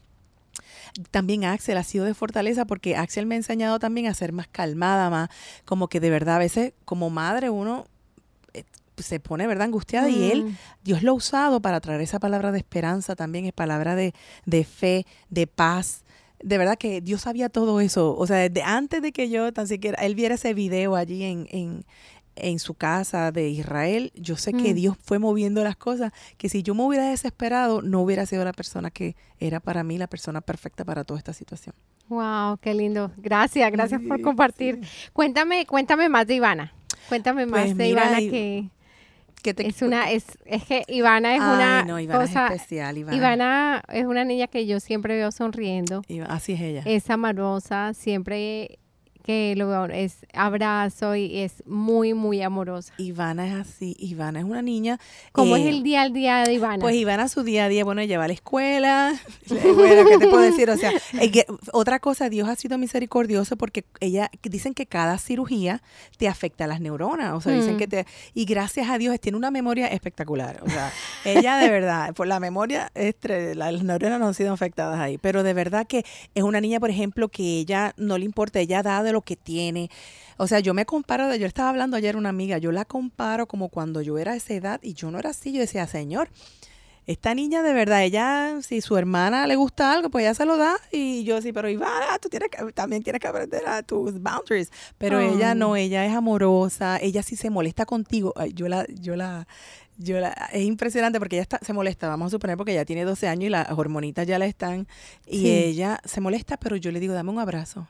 [1.11, 4.47] también Axel ha sido de fortaleza porque Axel me ha enseñado también a ser más
[4.47, 5.29] calmada, más
[5.65, 7.85] como que de verdad a veces como madre uno
[8.55, 8.63] eh,
[8.97, 10.57] se pone, ¿verdad?, angustiada y él, mm.
[10.83, 14.15] Dios lo ha usado para traer esa palabra de esperanza también, es palabra de,
[14.47, 16.03] de fe, de paz,
[16.43, 18.15] de verdad que Dios sabía todo eso.
[18.15, 21.47] O sea, desde antes de que yo tan siquiera, él viera ese video allí en,
[21.51, 21.85] en,
[22.35, 24.75] en su casa de Israel, yo sé que mm.
[24.75, 28.53] Dios fue moviendo las cosas, que si yo me hubiera desesperado, no hubiera sido la
[28.53, 31.75] persona que era para mí la persona perfecta para toda esta situación.
[32.07, 33.11] Wow, qué lindo.
[33.17, 34.81] Gracias, gracias por compartir.
[35.13, 36.73] Cuéntame, cuéntame más de Ivana.
[37.07, 38.69] Cuéntame más pues de Ivana que
[39.43, 43.17] es una es, es que Ivana es una no, Ivana es especial Ivana.
[43.17, 43.83] Ivana.
[43.89, 48.79] es una niña que yo siempre veo sonriendo así es ella es amorosa siempre
[49.23, 52.93] que lo es abrazo y es muy, muy amorosa.
[52.97, 53.95] Ivana es así.
[53.99, 54.99] Ivana es una niña.
[55.31, 56.79] ¿Cómo es eh, el día al día de Ivana?
[56.79, 59.19] Pues Ivana su día a día, bueno, lleva a la escuela.
[59.49, 60.69] bueno, ¿qué te puedo decir?
[60.69, 60.91] O sea,
[61.73, 65.81] otra cosa, Dios ha sido misericordioso porque ella, dicen que cada cirugía
[66.17, 67.33] te afecta a las neuronas.
[67.33, 67.77] O sea, dicen mm.
[67.77, 68.05] que te.
[68.33, 70.61] Y gracias a Dios, tiene una memoria espectacular.
[70.63, 70.91] O sea,
[71.25, 75.17] ella de verdad, por la memoria, las neuronas no han sido afectadas ahí.
[75.17, 76.05] Pero de verdad que
[76.35, 79.35] es una niña, por ejemplo, que ella no le importa, ella da de lo que
[79.35, 79.89] tiene.
[80.37, 83.47] O sea, yo me comparo, de, yo estaba hablando ayer una amiga, yo la comparo
[83.47, 86.29] como cuando yo era esa edad y yo no era así, yo decía, Señor,
[87.09, 90.57] esta niña de verdad, ella, si su hermana le gusta algo, pues ella se lo
[90.57, 90.77] da.
[90.91, 94.71] Y yo sí, pero Ivana, tú tienes que, también tienes que aprender a tus boundaries.
[94.99, 98.35] Pero ella no, ella es amorosa, ella sí se molesta contigo.
[98.53, 99.47] yo la, yo la,
[99.97, 103.05] yo la, es impresionante porque ella está, se molesta, vamos a suponer, porque ella tiene
[103.05, 104.87] 12 años y las hormonitas ya la están.
[105.25, 107.87] Y ella se molesta, pero yo le digo, dame un abrazo.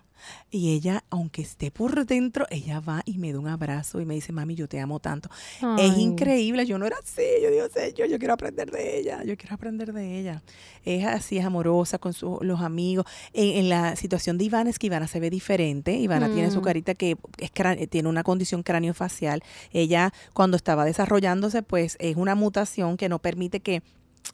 [0.51, 4.15] Y ella, aunque esté por dentro, ella va y me da un abrazo y me
[4.15, 5.29] dice, mami, yo te amo tanto.
[5.77, 9.38] Es increíble, yo no era así, yo digo, yo, yo quiero aprender de ella, yo
[9.38, 10.41] quiero aprender de ella.
[10.86, 13.05] Es así, es amorosa con los amigos.
[13.34, 16.63] En, la situación de Ivana es que Ivana se ve diferente, Ivana tiene su mm.
[16.63, 17.51] carita que es,
[17.89, 19.43] tiene una condición craneofacial.
[19.71, 23.84] Ella, cuando estaba desarrollándose, pues es una mutación que no permite que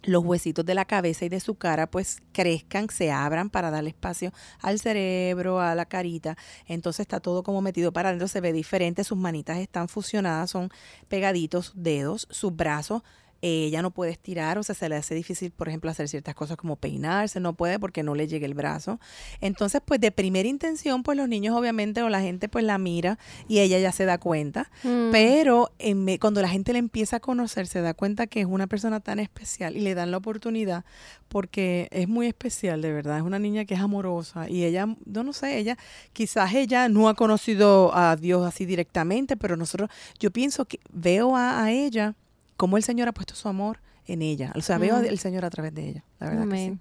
[0.04, 3.90] los huesitos de la cabeza y de su cara pues crezcan, se abran para darle
[3.90, 6.38] espacio al cerebro, a la carita.
[6.68, 10.70] Entonces está todo como metido para adentro, se ve diferente, sus manitas están fusionadas, son
[11.08, 13.04] pegaditos dedos, sus brazos
[13.46, 16.58] ella no puede estirar, o sea, se le hace difícil, por ejemplo, hacer ciertas cosas
[16.58, 19.00] como peinarse, no puede porque no le llega el brazo.
[19.42, 23.20] Entonces, pues de primera intención, pues los niños obviamente o la gente pues la mira
[23.48, 25.12] y ella ya se da cuenta, mm.
[25.12, 25.72] pero
[26.20, 29.20] cuando la gente le empieza a conocer, se da cuenta que es una persona tan
[29.20, 30.84] especial y le dan la oportunidad
[31.28, 35.24] porque es muy especial, de verdad, es una niña que es amorosa y ella, no,
[35.24, 35.78] no sé, ella,
[36.14, 41.36] quizás ella no ha conocido a Dios así directamente, pero nosotros, yo pienso que veo
[41.36, 42.16] a ella
[42.58, 44.52] cómo el Señor ha puesto su amor en ella.
[44.56, 46.80] O sea, veo al Señor a través de ella, la verdad que sí.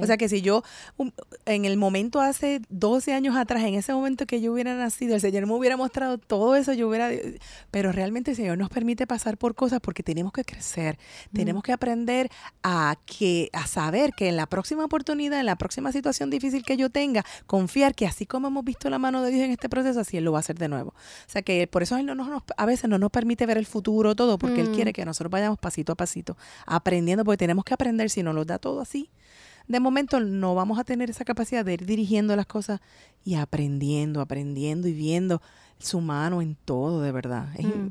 [0.00, 0.62] O sea que si yo,
[1.44, 5.20] en el momento hace 12 años atrás, en ese momento que yo hubiera nacido, el
[5.20, 7.10] Señor me hubiera mostrado todo eso, yo hubiera...
[7.70, 10.98] Pero realmente el Señor nos permite pasar por cosas porque tenemos que crecer,
[11.32, 12.30] tenemos que aprender
[12.62, 16.76] a, que, a saber que en la próxima oportunidad, en la próxima situación difícil que
[16.76, 20.00] yo tenga, confiar que así como hemos visto la mano de Dios en este proceso,
[20.00, 20.90] así Él lo va a hacer de nuevo.
[20.90, 23.66] O sea que por eso Él no nos, a veces no nos permite ver el
[23.66, 24.94] futuro todo, porque Él quiere mm.
[24.94, 26.36] que nosotros vayamos pasito a pasito,
[26.66, 29.10] aprendiendo, porque tenemos que aprender, si no lo da todo así,
[29.68, 32.80] de momento no vamos a tener esa capacidad de ir dirigiendo las cosas
[33.24, 35.42] y aprendiendo, aprendiendo y viendo
[35.78, 37.48] su mano en todo, de verdad.
[37.58, 37.90] Es, mm.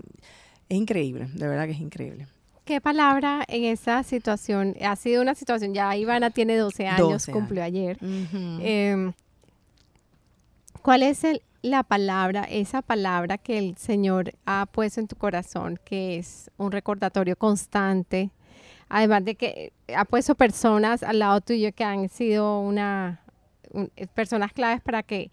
[0.70, 2.28] increíble, de verdad que es increíble.
[2.64, 4.76] ¿Qué palabra en esa situación?
[4.82, 7.98] Ha sido una situación, ya Ivana tiene 12 años, cumplió ayer.
[8.02, 9.14] Em,
[10.82, 15.80] ¿Cuál es el, la palabra, esa palabra que el Señor ha puesto en tu corazón,
[15.84, 18.32] que es un recordatorio constante?
[18.90, 23.22] Además de que ha puesto personas al lado tuyo que han sido una
[24.14, 25.32] personas claves para que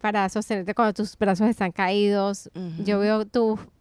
[0.00, 2.50] para sostenerte cuando tus brazos están caídos.
[2.84, 3.24] Yo veo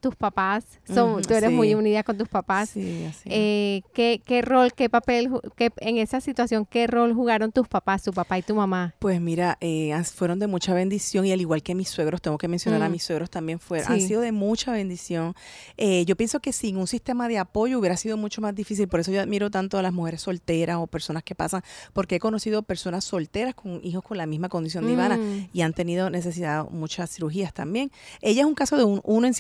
[0.04, 2.72] tus papás, son, tú eres muy unida con tus papás.
[2.72, 7.70] Sí, eh, ¿qué, ¿qué, rol, qué papel, qué, en esa situación, qué rol jugaron tus
[7.70, 8.94] papás, tu papá y tu mamá?
[9.00, 12.50] Pues mira, eh, fueron de mucha bendición y al igual que mis suegros, tengo que
[12.50, 12.92] mencionar a mm.
[12.92, 15.36] mis suegros también, fueron, han sido de mucha bendición.
[15.78, 19.00] Eh, yo pienso que sin un sistema de apoyo hubiera sido mucho más difícil, por
[19.00, 21.64] eso yo admiro tanto a las mujeres solteras o personas que pasan,
[21.94, 25.50] porque he conocido personas solteras con hijos con la misma condición de Ivana mm.
[25.54, 27.90] y han tenido necesidad muchas cirugías también.
[28.20, 29.34] Ella es un caso de un 1 en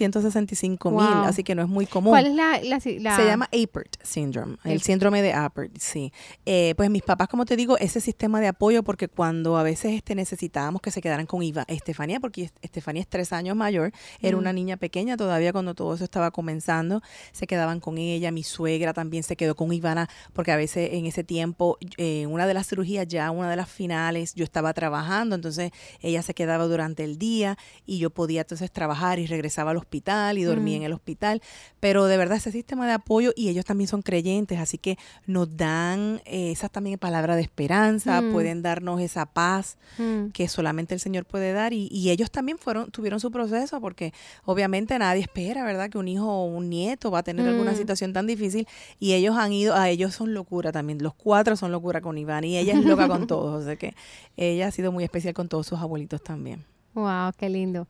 [0.55, 2.11] 165 mil, así que no es muy común.
[2.11, 6.11] ¿Cuál es la, Se llama APERT syndrome, el, síndrome de APERT, sí.
[6.45, 9.93] Eh, pues mis papás, como te digo, ese sistema de apoyo, porque cuando a veces
[9.93, 14.37] este, necesitábamos que se quedaran con Iva, Estefanía, porque Estefanía es tres años mayor, era
[14.37, 14.55] una mm.
[14.55, 19.23] niña pequeña todavía cuando todo eso estaba comenzando, se quedaban con ella, mi suegra también
[19.23, 23.07] se quedó con Ivana, porque a veces en ese tiempo, en una de las cirugías,
[23.07, 27.57] ya una de las finales, yo estaba trabajando, entonces ella se quedaba durante el día
[27.85, 30.81] y yo podía entonces trabajar y regresaba al hospital y dormía mm.
[30.81, 31.41] en el hospital.
[31.79, 35.55] Pero de verdad ese sistema de apoyo y ellos también son creyentes, así que nos
[35.57, 38.31] dan eh, esa también palabra de esperanza, mm.
[38.31, 40.27] pueden darnos esa paz mm.
[40.27, 44.13] que solamente el Señor puede dar y, y, ellos también fueron tuvieron su proceso porque
[44.45, 45.89] obviamente nadie espera, ¿verdad?
[45.89, 48.67] Que un hijo o un nieto va a tener alguna situación tan difícil
[48.99, 52.43] y ellos han ido, a ellos son locura también, los cuatro son locura con Iván
[52.43, 53.95] y ella es loca con todos, o sea que
[54.37, 56.65] ella ha sido muy especial con todos sus abuelitos también.
[56.93, 57.87] Wow, qué lindo.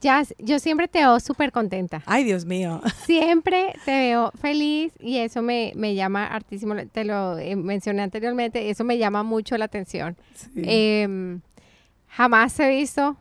[0.00, 2.02] Ya, yo siempre te veo súper contenta.
[2.06, 2.80] Ay, Dios mío.
[3.04, 8.84] Siempre te veo feliz y eso me, llama hartísimo, te lo eh, mencioné anteriormente, eso
[8.84, 10.16] me llama mucho la atención.
[10.54, 11.40] Em,
[12.06, 13.16] jamás he visto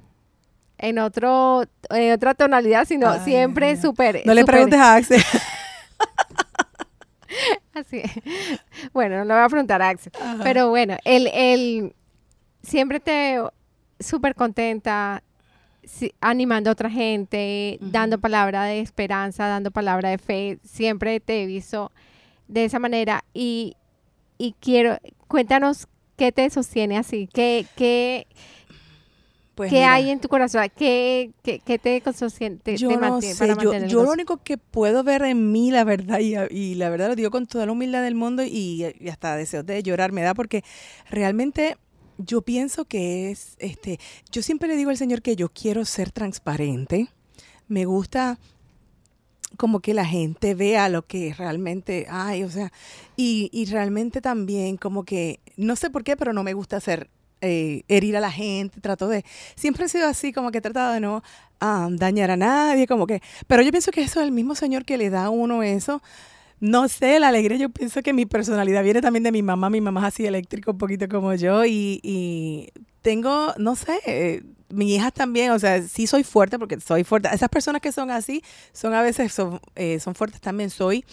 [0.78, 4.22] en otro en otra tonalidad, sino siempre súper...
[4.26, 5.24] No le preguntes a Axel.
[7.74, 8.04] Así.
[8.94, 10.12] Bueno, no le voy a preguntar a Axel.
[10.44, 11.96] Pero bueno, el, el
[12.62, 13.54] siempre te veo
[14.00, 15.24] súper contenta,
[16.22, 20.60] animando a otra gente, dando palabra de esperanza, dando palabra de fe.
[20.64, 21.92] Siempre te he visto
[22.48, 23.76] de esa manera y,
[24.38, 28.28] y quiero, cuéntanos qué te sostiene así, qué, qué,
[29.56, 30.66] pues ¿Qué hay en tu corazón?
[30.76, 32.58] ¿Qué, qué, qué te sostiene?
[32.76, 36.36] yo no sé, yo, yo lo único que puedo ver en mí, la verdad, y,
[36.50, 39.62] y, la verdad lo digo con toda la humildad del mundo y, y hasta deseo
[39.62, 40.64] de llorar me da porque
[41.10, 41.78] realmente
[42.18, 44.00] yo pienso que es, este,
[44.32, 47.10] yo siempre le digo al Señor que yo quiero ser transparente.
[47.68, 48.40] Me gusta
[49.58, 52.72] como que la gente vea lo que realmente hay, o sea,
[53.16, 57.10] y, y realmente también como que, no sé por qué, pero no me gusta hacer
[57.42, 60.94] eh, herir a la gente, trato de, siempre he sido así, como que he tratado
[60.94, 61.24] de no
[61.60, 64.86] ah, dañar a nadie, como que, pero yo pienso que eso es el mismo Señor
[64.86, 66.02] que le da a uno eso,
[66.64, 69.70] no sé, la alegría, yo pienso que mi personalidad viene también de mi mamá.
[69.70, 72.72] Mi mamá es así eléctrico un poquito como yo y,
[73.02, 77.28] tengo, no sé, eh, mis hijas también, o sea, sí soy fuerte porque soy fuerte.
[77.34, 80.70] Esas personas que son así, son a veces, son, eh, son fuertes también.
[80.70, 81.04] Soy,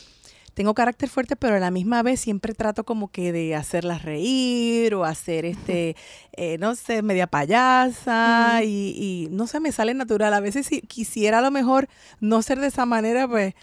[0.54, 4.94] tengo carácter fuerte, pero a la misma vez siempre trato como que de hacerlas reír
[4.94, 5.96] o hacer este,
[6.36, 10.32] eh, no sé, media payasa y, y no sé, me sale natural.
[10.32, 11.88] A veces si quisiera a lo mejor
[12.20, 13.54] no ser de esa manera, pues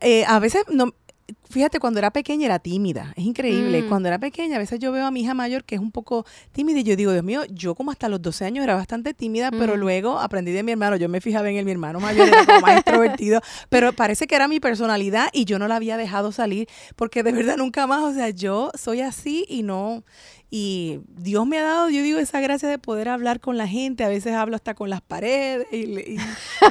[0.00, 0.92] eh, a veces no,
[1.50, 3.82] fíjate, cuando era pequeña era tímida, es increíble.
[3.82, 3.88] Mm.
[3.88, 6.24] Cuando era pequeña, a veces yo veo a mi hija mayor que es un poco
[6.52, 9.50] tímida y yo digo, Dios mío, yo como hasta los 12 años era bastante tímida,
[9.50, 9.78] pero mm.
[9.78, 12.60] luego aprendí de mi hermano, yo me fijaba en él, mi hermano mayor era como
[12.60, 16.68] más extrovertido, pero parece que era mi personalidad y yo no la había dejado salir
[16.96, 20.04] porque de verdad nunca más, o sea, yo soy así y no,
[20.50, 24.02] y Dios me ha dado, yo digo, esa gracia de poder hablar con la gente.
[24.02, 26.16] A veces hablo hasta con las paredes y,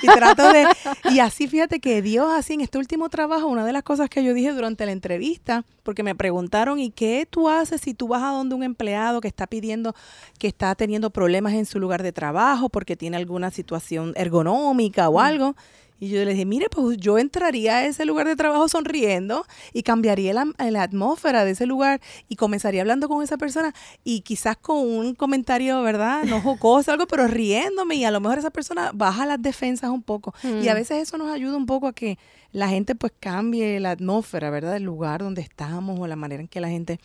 [0.02, 0.66] trato de...
[1.12, 4.24] Y así, fíjate que Dios, así en este último trabajo, una de las cosas que
[4.24, 8.24] yo dije durante la entrevista, porque me preguntaron, ¿y qué tú haces si tú vas
[8.24, 9.94] a donde un empleado que está pidiendo,
[10.40, 15.20] que está teniendo problemas en su lugar de trabajo porque tiene alguna situación ergonómica o
[15.20, 15.56] algo?
[16.00, 19.84] Y yo le dije, mire, pues yo entraría a ese lugar de trabajo sonriendo y
[19.84, 24.58] cambiaría la, la, atmósfera de ese lugar y comenzaría hablando con esa persona y quizás
[24.58, 26.24] con un comentario, ¿verdad?
[26.24, 30.04] No jocoso, algo, pero riéndome y a lo mejor esa persona baja las defensas un
[30.04, 30.34] poco.
[30.44, 30.76] Y a mm.
[30.76, 32.18] veces eso nos ayuda un poco a que
[32.52, 34.76] la gente pues cambie la atmósfera, ¿verdad?
[34.78, 37.00] El lugar donde estamos o la manera en que la gente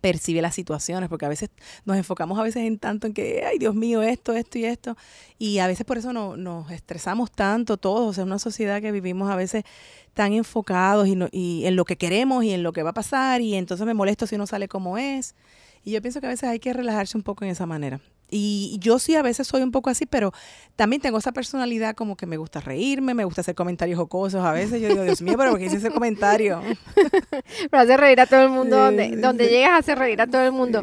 [0.00, 1.50] percibe las situaciones, porque a veces
[1.84, 4.96] nos enfocamos a veces en tanto en que, ay Dios mío, esto, esto y esto,
[5.38, 8.92] y a veces por eso no, nos estresamos tanto todos, o sea, una sociedad que
[8.92, 9.64] vivimos a veces
[10.14, 13.40] tan enfocados y, y en lo que queremos y en lo que va a pasar,
[13.40, 15.34] y entonces me molesto si no sale como es,
[15.84, 18.00] y yo pienso que a veces hay que relajarse un poco en esa manera.
[18.30, 20.32] Y yo sí a veces soy un poco así, pero
[20.76, 24.44] también tengo esa personalidad como que me gusta reírme, me gusta hacer comentarios jocosos.
[24.44, 26.60] A veces yo digo, Dios mío, pero ¿por qué hice ese comentario?
[27.70, 28.76] pero hace reír a todo el mundo.
[28.76, 30.82] donde, donde llegas hace reír a todo el mundo.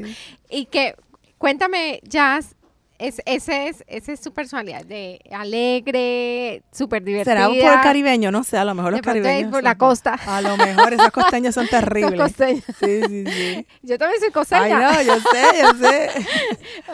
[0.50, 0.96] Y que,
[1.38, 2.56] cuéntame, Jazz,
[2.98, 7.48] es, ese es, esa es su personalidad, de alegre, súper divertida.
[7.50, 9.52] Será por caribeño, no sé, a lo mejor los caribeños.
[9.52, 10.14] por la costa.
[10.26, 12.20] A lo mejor esos costeños son terribles.
[12.20, 12.64] costeños.
[12.80, 13.68] Sí, sí, sí.
[13.82, 14.90] Yo también soy costeña.
[14.90, 16.10] Ay, no, yo sé, yo sé.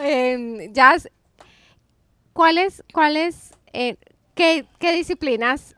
[0.02, 1.08] eh, Jazz,
[2.32, 3.96] ¿cuáles, cuáles, eh,
[4.34, 5.76] qué, qué, disciplinas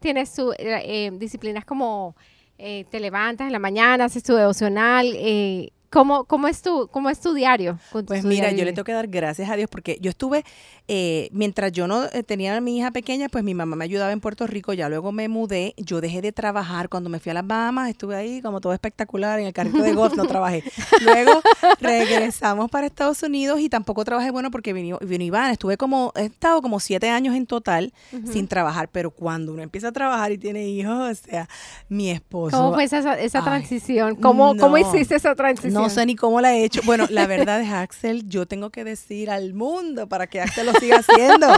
[0.00, 0.52] tienes tú?
[0.52, 2.16] Eh, eh, disciplinas como
[2.56, 7.20] te levantas en la mañana, haces tu devocional, eh, ¿Cómo, cómo, es tu, ¿Cómo es
[7.20, 7.78] tu diario?
[8.06, 10.44] pues mira, yo le tengo que dar gracias a Dios porque yo estuve,
[10.88, 14.12] eh, mientras yo no eh, tenía a mi hija pequeña, pues mi mamá me ayudaba
[14.12, 17.32] en Puerto Rico, ya luego me mudé, yo dejé de trabajar cuando me fui a
[17.32, 20.64] las Bahamas, estuve ahí como todo espectacular, en el carrito de golf no trabajé.
[21.02, 21.40] Luego
[21.80, 26.26] regresamos para Estados Unidos y tampoco trabajé, bueno, porque vino, vino Iván, estuve como, he
[26.26, 27.94] estado como siete años en total
[28.30, 31.48] sin trabajar, pero cuando uno empieza a trabajar y tiene hijos, o sea,
[31.88, 32.54] mi esposo.
[32.54, 34.16] ¿Cómo fue esa, esa transición?
[34.16, 35.85] ¿Cómo, ¿Cómo hiciste esa transición?
[35.85, 36.80] No sé ni cómo la he hecho.
[36.84, 40.72] Bueno, la verdad es, Axel, yo tengo que decir al mundo para que Axel lo
[40.74, 41.48] siga haciendo.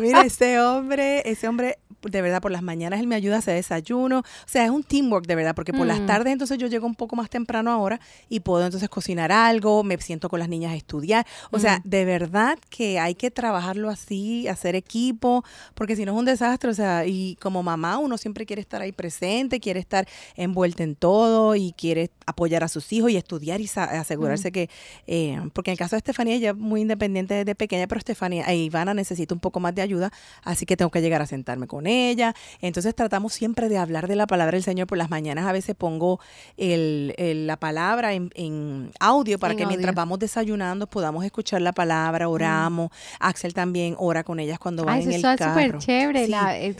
[0.00, 3.54] Mire, ese hombre, ese hombre de verdad, por las mañanas él me ayuda a hacer
[3.54, 4.20] desayuno.
[4.20, 6.06] O sea, es un teamwork, de verdad, porque por las mm.
[6.06, 9.96] tardes entonces yo llego un poco más temprano ahora y puedo entonces cocinar algo, me
[9.98, 11.26] siento con las niñas a estudiar.
[11.50, 11.88] O sea, mm.
[11.88, 16.70] de verdad que hay que trabajarlo así, hacer equipo, porque si no es un desastre.
[16.70, 20.94] O sea, y como mamá uno siempre quiere estar ahí presente, quiere estar envuelta en
[20.94, 24.68] todo y quiere apoyar a sus hijos y estudiar y asegurarse que,
[25.06, 28.44] eh, porque en el caso de Estefanía, ella es muy independiente desde pequeña, pero Estefanía,
[28.46, 31.66] e Ivana necesita un poco más de ayuda, así que tengo que llegar a sentarme
[31.66, 32.34] con ella.
[32.60, 35.46] Entonces tratamos siempre de hablar de la palabra del Señor por las mañanas.
[35.46, 36.20] A veces pongo
[36.56, 37.14] el,
[37.46, 42.90] la palabra en, audio para que mientras vamos desayunando podamos escuchar la palabra, oramos.
[43.20, 45.34] Axel también ora con ellas cuando van en el carro.
[45.34, 46.74] Eso es súper chévere.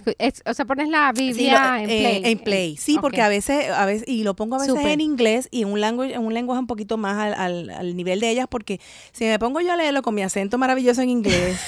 [0.46, 2.22] o sea, pones la Biblia en play.
[2.24, 5.48] en play, sí, porque a veces, a veces, y lo pongo a veces en inglés
[5.50, 8.46] y en un, lenguaje, en un lenguaje un poquito más al, al, nivel de ellas,
[8.48, 8.80] porque
[9.12, 11.58] si me pongo yo a leerlo con mi acento maravilloso en inglés,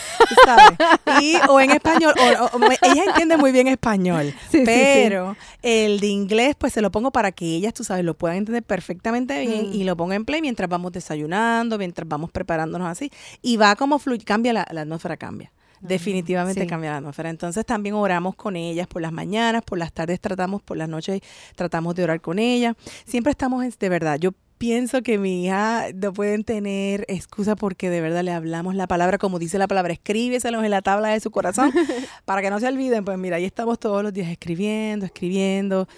[0.44, 0.78] ¿sabes?
[1.20, 2.14] Y, o en español,
[2.52, 7.32] o, ella entiende muy bien español, pero el de inglés pues se lo pongo para
[7.32, 9.74] que ellas, tú sabes, lo puedan entender perfectamente bien mm.
[9.74, 13.10] y lo pongo en play mientras vamos desayunando, mientras vamos preparándonos así
[13.42, 15.52] y va como fluir, cambia la, atmósfera, cambia.
[15.52, 17.30] Ah, Definitivamente cambia la atmósfera.
[17.30, 21.20] Entonces también oramos con ellas por las mañanas, por las tardes tratamos, por las noches
[21.54, 22.76] tratamos de orar con ellas.
[23.06, 28.02] Siempre estamos, de verdad, yo pienso que mi hija no pueden tener excusa porque de
[28.02, 31.30] verdad le hablamos la palabra, como dice la palabra, escríbeselo en la tabla de su
[31.30, 31.72] corazón
[32.26, 33.02] para que no se olviden.
[33.06, 35.88] Pues mira, ahí estamos todos los días escribiendo, escribiendo.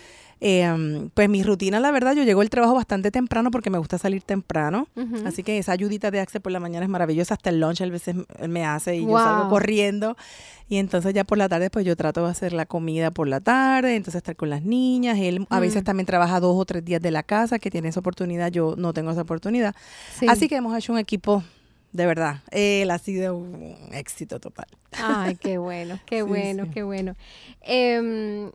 [0.45, 3.97] Em, pues mi rutina, la verdad, yo llego al trabajo bastante temprano porque me gusta
[3.97, 4.89] salir temprano.
[5.25, 7.35] Así que esa ayudita de Axel por la mañana es maravillosa.
[7.35, 8.17] Hasta el lunch a veces
[8.49, 10.17] me hace y yo salgo corriendo.
[10.69, 13.39] Y entonces ya por la tarde, pues yo trato de hacer la comida por la
[13.39, 15.17] tarde, entonces estar con las niñas.
[15.21, 15.85] Él a veces mm.
[15.85, 18.93] también trabaja dos o tres días de la casa, que tiene esa oportunidad, yo no
[18.93, 19.77] tengo esa oportunidad.
[20.27, 21.45] Así que hemos hecho un equipo
[21.93, 24.67] de verdad, él ha sido un éxito total.
[24.93, 27.15] Ay, qué bueno, qué bueno, qué bueno.
[27.61, 28.51] Em,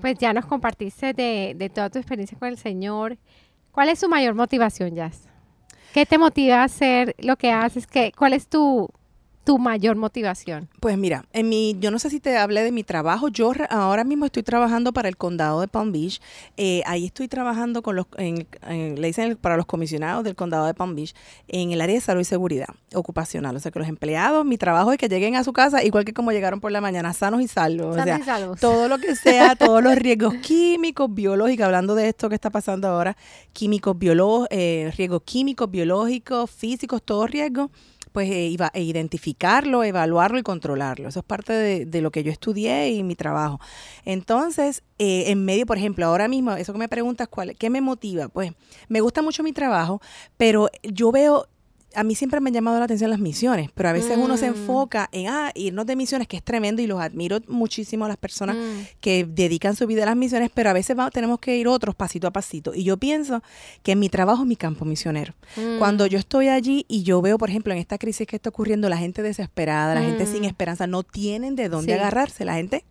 [0.00, 3.18] pues ya nos compartiste de, de, toda tu experiencia con el Señor.
[3.72, 5.28] ¿Cuál es su mayor motivación, Jazz?
[5.92, 7.86] ¿Qué te motiva a hacer lo que haces?
[7.86, 8.88] ¿Qué, ¿Cuál es tu,
[9.44, 10.68] tu mayor motivación?
[10.80, 13.28] Pues mira, en mi, yo no sé si te hablé de mi trabajo.
[13.28, 16.20] Yo ahora mismo estoy trabajando para el condado de Palm Beach.
[16.56, 20.74] Eh, ahí estoy trabajando con los, en, le dicen para los comisionados del condado de
[20.74, 21.14] Palm Beach
[21.48, 23.56] en el área de salud y seguridad ocupacional.
[23.56, 26.12] O sea que los empleados, mi trabajo es que lleguen a su casa igual que
[26.12, 27.96] como llegaron por la mañana, sanos y salvos.
[27.96, 28.20] o sea,
[28.60, 32.88] todo lo que sea, todos los riesgos químicos, biológicos, hablando de esto que está pasando
[32.88, 33.16] ahora,
[33.52, 37.70] químicos, biológicos, eh, riesgos químicos, biológicos, físicos, todos riesgos
[38.12, 41.08] pues eh, e identificarlo, evaluarlo y controlarlo.
[41.08, 43.60] Eso es parte de, lo que yo estudié y mi trabajo.
[44.04, 47.80] Entonces, eh, en medio, por ejemplo, ahora mismo, eso que me preguntas, ¿cuál, ¿qué me
[47.80, 48.28] motiva?
[48.28, 48.52] Pues
[48.88, 50.00] me gusta mucho mi trabajo,
[50.36, 51.46] pero yo veo
[51.94, 54.50] a mí siempre me han llamado la atención las misiones, pero a veces uno se
[54.50, 54.54] mm.
[54.54, 58.16] enfoca en ah, irnos de misiones, que es tremendo y los admiro muchísimo a las
[58.16, 58.98] personas mm.
[59.00, 62.26] que dedican su vida a las misiones, pero a veces tenemos que ir otros pasito
[62.26, 62.74] a pasito.
[62.74, 63.42] Y yo pienso
[63.82, 65.34] que mi trabajo es mi campo misionero.
[65.78, 66.08] Cuando mm.
[66.08, 68.98] yo estoy allí y yo veo, por ejemplo, en esta crisis que está ocurriendo, la
[68.98, 72.84] gente desesperada, la gente sin esperanza, no tienen de dónde agarrarse, la gente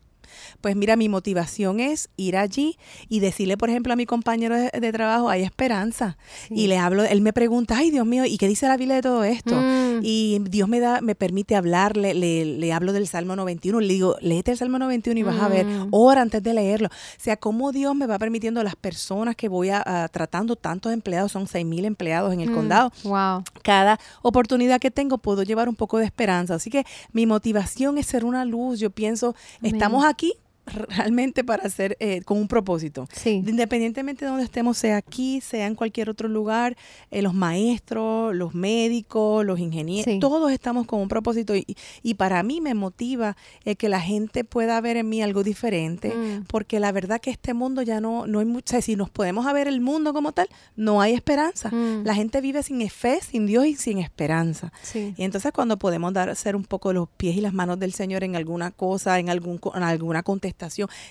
[0.62, 2.78] Pues mira, mi motivación es ir allí
[3.08, 6.18] y decirle, por ejemplo, a mi compañero de, trabajo, hay esperanza.
[6.50, 9.02] Y le hablo, él me pregunta, ay Dios mío, ¿y qué dice la Biblia de
[9.02, 9.56] todo esto?
[9.56, 10.00] Mm.
[10.04, 14.16] Y Dios me da, me permite hablarle, le, le, hablo del Salmo 91, le digo,
[14.22, 15.88] léete el Salmo 91 y vas a ver, mm.
[15.92, 16.88] ora antes de leerlo.
[16.88, 21.32] O sea, cómo Dios me va permitiendo las personas que voy a, tratando, tantos empleados,
[21.32, 22.56] son seis mil empleados en el mm.
[22.56, 22.92] condado.
[23.04, 23.44] Wow.
[23.64, 26.56] Cada oportunidad que tengo puedo llevar un poco de esperanza.
[26.56, 28.80] Así que mi motivación es ser una luz.
[28.80, 30.29] Yo pienso, estamos aquí
[30.88, 33.08] realmente para hacer eh, con un propósito.
[33.26, 36.76] Independientemente de donde estemos, sea aquí, sea en cualquier otro lugar,
[37.12, 41.66] eh, los maestros, los médicos, los ingenieros, todos estamos con un propósito y,
[42.04, 46.14] y para mí me motiva eh, que la gente pueda ver en mí algo diferente,
[46.14, 46.46] mm.
[46.48, 49.68] porque la verdad que este mundo ya no, no hay mucha, si nos podemos ver
[49.68, 51.70] el mundo como tal, no hay esperanza.
[51.70, 52.04] Mm.
[52.06, 54.72] La gente vive sin fe, sin Dios y sin esperanza.
[54.94, 58.24] Y entonces cuando podemos dar, ser un poco los pies y las manos del Señor
[58.24, 60.59] en alguna cosa, en, algún, en alguna contestación,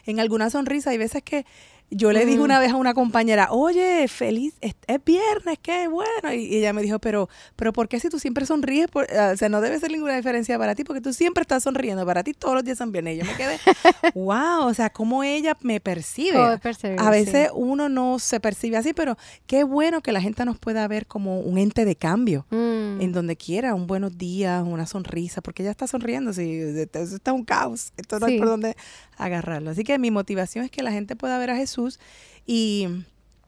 [0.06, 0.90] en alguna sonrisa.
[0.90, 1.46] Hay veces que
[1.90, 4.74] yo le dije una vez a una compañera, oye, feliz, es,
[5.04, 6.34] viernes, qué bueno.
[6.34, 8.88] Y, ella me dijo, pero, pero ¿por qué si tú siempre sonríes?
[8.94, 12.04] o sea, no debe ser ninguna diferencia para ti, porque tú siempre estás sonriendo.
[12.04, 13.16] Para ti todos los días son viernes.
[13.16, 13.58] Y yo me quedé,
[14.14, 16.38] wow, o sea, cómo ella me percibe.
[16.38, 19.16] a veces uno no se percibe así, pero
[19.46, 23.00] qué bueno que la gente nos pueda ver como un ente de cambio, mm.
[23.00, 27.32] en donde quiera, un buenos días, una sonrisa, porque ella está sonriendo, si eso está
[27.32, 28.76] un caos, esto no hay por dónde
[29.16, 29.70] agarrarlo.
[29.70, 31.77] Así que mi motivación es que la gente pueda ver a Jesús
[32.46, 32.88] y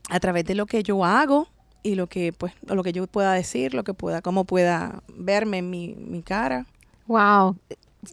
[0.09, 1.49] a través de lo que yo hago
[1.83, 5.59] y lo que pues lo que yo pueda decir, lo que pueda, cómo pueda verme
[5.59, 6.66] en mi, mi cara.
[7.07, 7.57] Wow.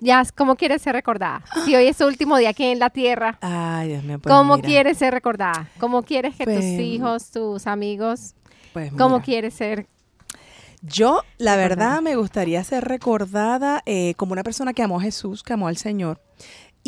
[0.01, 1.43] Ya, ¿cómo quieres ser recordada?
[1.65, 3.37] Si hoy es su último día aquí en la tierra.
[3.41, 4.19] Ay, Dios mío.
[4.19, 5.69] Pues ¿Cómo quieres ser recordada?
[5.79, 8.35] ¿Cómo quieres que tus pues, hijos, tus amigos,
[8.73, 9.87] pues cómo quieres ser
[10.81, 15.41] yo, la verdad, me gustaría ser recordada eh, como una persona que amó a Jesús,
[15.41, 16.21] que amó al Señor,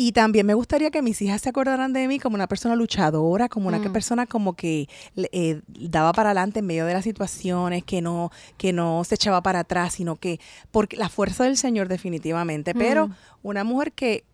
[0.02, 3.50] y también me gustaría que mis hijas se acordaran de mí como una persona luchadora,
[3.50, 3.92] como una mm.
[3.92, 8.72] persona como que eh, daba para adelante en medio de las situaciones, que no, que
[8.72, 10.40] no se echaba para atrás, sino que,
[10.70, 13.14] porque la fuerza del Señor definitivamente, pero mm.
[13.42, 14.24] una mujer que,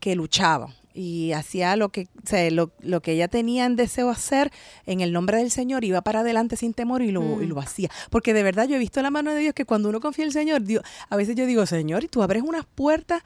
[0.00, 2.08] que luchaba, y hacía lo que,
[2.50, 4.50] lo, lo, que ella tenía en deseo hacer
[4.84, 7.58] en el nombre del Señor, iba para adelante sin temor y lo, y lo mm.
[7.58, 7.90] hacía.
[8.10, 10.30] Porque de verdad yo he visto la mano de Dios que cuando uno confía en
[10.30, 13.22] el Señor, Dios, a veces yo digo, Señor, y tú abres unas puertas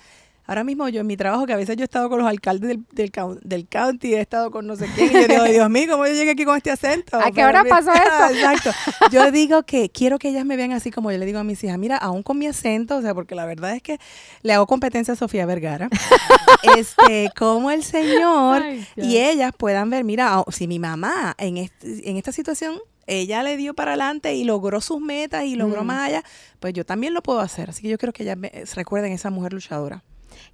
[0.47, 2.68] Ahora mismo yo en mi trabajo, que a veces yo he estado con los alcaldes
[2.68, 3.11] del, del,
[3.42, 6.12] del county, he estado con no sé quién, y yo digo, Dios mío, ¿cómo yo
[6.12, 7.18] llegué aquí con este acento?
[7.18, 8.34] ¿A qué hora pasó esto?
[8.34, 8.70] Exacto.
[9.11, 11.62] Yo digo que quiero que ellas me vean así como yo le digo a mis
[11.64, 13.99] hijas, mira, aún con mi acento, o sea, porque la verdad es que
[14.42, 15.88] le hago competencia a Sofía Vergara,
[16.76, 18.62] este, como el Señor,
[18.97, 23.74] y ellas puedan ver, mira, si mi mamá en, en esta situación ella le dio
[23.74, 25.86] para adelante y logró sus metas y logró mm.
[25.86, 26.24] más allá,
[26.61, 27.70] pues yo también lo puedo hacer.
[27.70, 30.03] Así que yo quiero que ellas me, recuerden esa mujer luchadora.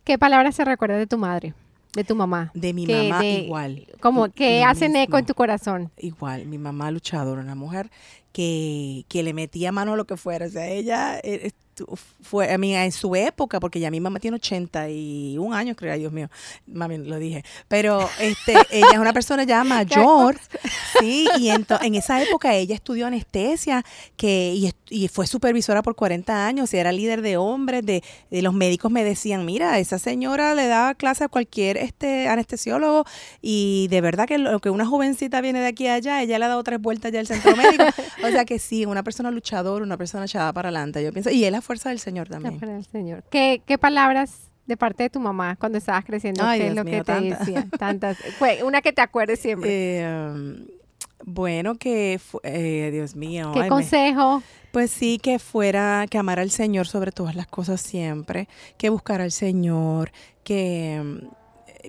[0.04, 1.54] ¿Qué palabras se recuerda de tu madre?
[1.94, 2.50] De tu mamá.
[2.54, 3.86] De mi mamá igual.
[4.00, 5.90] Como que hacen eco en tu corazón.
[5.98, 7.90] Igual, mi mamá luchadora, una mujer
[8.32, 10.46] que, que le metía mano a lo que fuera.
[10.46, 11.52] O sea, ella eh,
[12.22, 16.12] fue, a mí, en su época, porque ya mi mamá tiene 81 años, creo, Dios
[16.12, 16.28] mío,
[16.66, 20.38] mami, lo dije, pero este, ella es una persona ya mayor,
[21.00, 23.84] sí, y en esa época ella estudió anestesia
[24.16, 28.42] que, y, y, fue supervisora por 40 años, y era líder de hombres, de, de,
[28.42, 33.04] los médicos me decían, mira, esa señora le daba clase a cualquier este anestesiólogo,
[33.40, 36.44] y de verdad que lo que una jovencita viene de aquí a allá, ella le
[36.44, 37.84] ha dado tres vueltas ya al centro médico,
[38.22, 41.44] o sea que sí, una persona luchadora, una persona echada para adelante, yo pienso, y
[41.44, 42.54] él fuerza del Señor también.
[42.54, 43.24] La fuerza del Señor.
[43.30, 46.44] ¿Qué, qué palabras de parte de tu mamá cuando estabas creciendo?
[46.54, 47.66] ¿Qué es lo que te decía?
[47.78, 48.18] Tantas.
[48.64, 50.00] Una que te acuerdes siempre.
[50.00, 50.66] Eh, um,
[51.24, 53.52] bueno, que, eh, Dios mío.
[53.54, 54.42] ¿Qué consejo?
[54.72, 58.48] Pues sí, que fuera, que amara al Señor sobre todas las cosas siempre,
[58.78, 60.10] que buscara al Señor,
[60.44, 61.30] que um,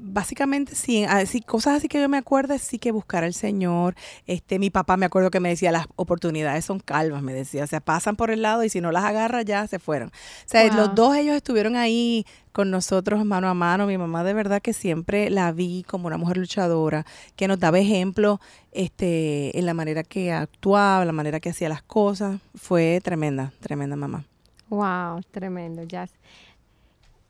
[0.01, 3.95] básicamente sí, así, cosas así que yo me acuerdo, sí que buscar al Señor.
[4.25, 7.67] Este, mi papá me acuerdo que me decía, las oportunidades son calvas, me decía, o
[7.67, 10.09] sea, pasan por el lado y si no las agarra ya se fueron.
[10.09, 10.11] O
[10.45, 13.87] sea, los dos ellos estuvieron ahí con nosotros mano a mano.
[13.87, 17.79] Mi mamá de verdad que siempre la vi como una mujer luchadora, que nos daba
[17.79, 18.39] ejemplo
[18.71, 22.39] este, en la manera que actuaba, la manera que hacía las cosas.
[22.55, 24.25] Fue tremenda, tremenda mamá.
[24.69, 26.11] Wow, tremendo, Jazz.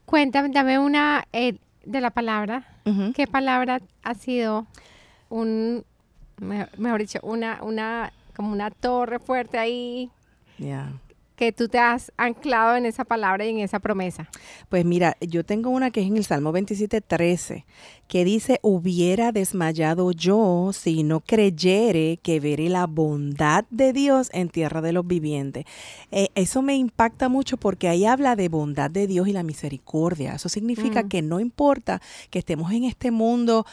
[0.05, 2.63] Cuéntame, dame una, eh, de la palabra,
[3.13, 4.65] ¿qué palabra ha sido
[5.29, 5.83] un,
[6.39, 10.09] mejor dicho, una, una, como una torre fuerte ahí?
[11.43, 14.29] Que tú te has anclado en esa palabra y en esa promesa?
[14.69, 17.65] Pues mira, yo tengo una que es en el Salmo 27, 13,
[18.07, 24.47] que dice, hubiera desmayado yo si no creyere que veré la bondad de Dios en
[24.47, 25.65] tierra de los vivientes.
[26.11, 30.35] Eh, eso me impacta mucho porque ahí habla de bondad de Dios y la misericordia.
[30.35, 31.09] Eso significa mm.
[31.09, 33.65] que no importa que estemos en este mundo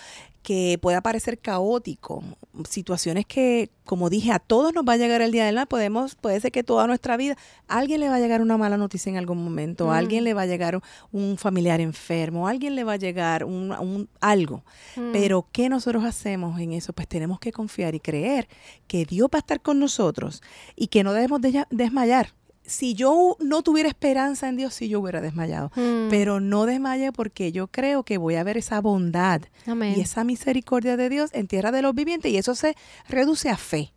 [0.42, 2.22] que pueda parecer caótico,
[2.68, 6.14] situaciones que, como dije, a todos nos va a llegar el día del mal, podemos,
[6.14, 7.36] puede ser que toda nuestra vida,
[7.68, 10.24] a alguien le va a llegar una mala noticia en algún momento, a alguien mm.
[10.24, 10.80] le va a llegar
[11.12, 14.64] un familiar enfermo, a alguien le va a llegar un, algo.
[14.96, 15.12] Mm.
[15.12, 16.92] Pero, ¿qué nosotros hacemos en eso?
[16.94, 18.48] Pues tenemos que confiar y creer
[18.86, 20.42] que Dios va a estar con nosotros
[20.74, 22.32] y que no debemos desmayar
[22.70, 25.72] si yo no tuviera esperanza en Dios, sí yo hubiera desmayado.
[25.74, 26.08] Mm.
[26.08, 30.96] Pero no desmaye porque yo creo que voy a ver esa bondad y esa misericordia
[30.96, 32.76] de Dios en tierra de los vivientes y eso se
[33.08, 33.92] reduce a fe.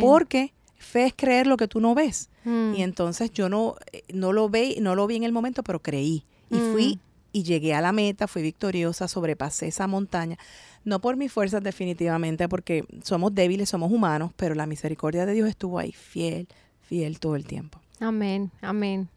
[0.00, 2.30] Porque fe es creer lo que tú no ves.
[2.44, 2.74] Mm.
[2.76, 5.80] Y entonces yo no, eh, no, lo ve, no lo vi en el momento, pero
[5.80, 6.24] creí.
[6.48, 6.72] Y mm.
[6.72, 7.00] fui
[7.32, 10.38] y llegué a la meta, fui victoriosa, sobrepasé esa montaña.
[10.84, 15.48] No por mis fuerzas definitivamente, porque somos débiles, somos humanos, pero la misericordia de Dios
[15.48, 16.46] estuvo ahí fiel,
[16.82, 17.81] fiel todo el tiempo.
[18.02, 19.08] Amén, amén.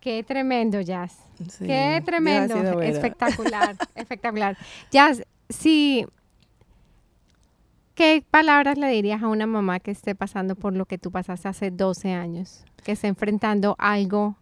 [0.00, 1.18] Qué tremendo, Jazz.
[1.58, 2.80] Qué tremendo.
[2.80, 4.56] Espectacular, espectacular.
[4.90, 6.06] Jazz, sí.
[7.94, 11.48] ¿Qué palabras le dirías a una mamá que esté pasando por lo que tú pasaste
[11.48, 12.64] hace 12 años?
[12.84, 14.36] Que esté enfrentando algo,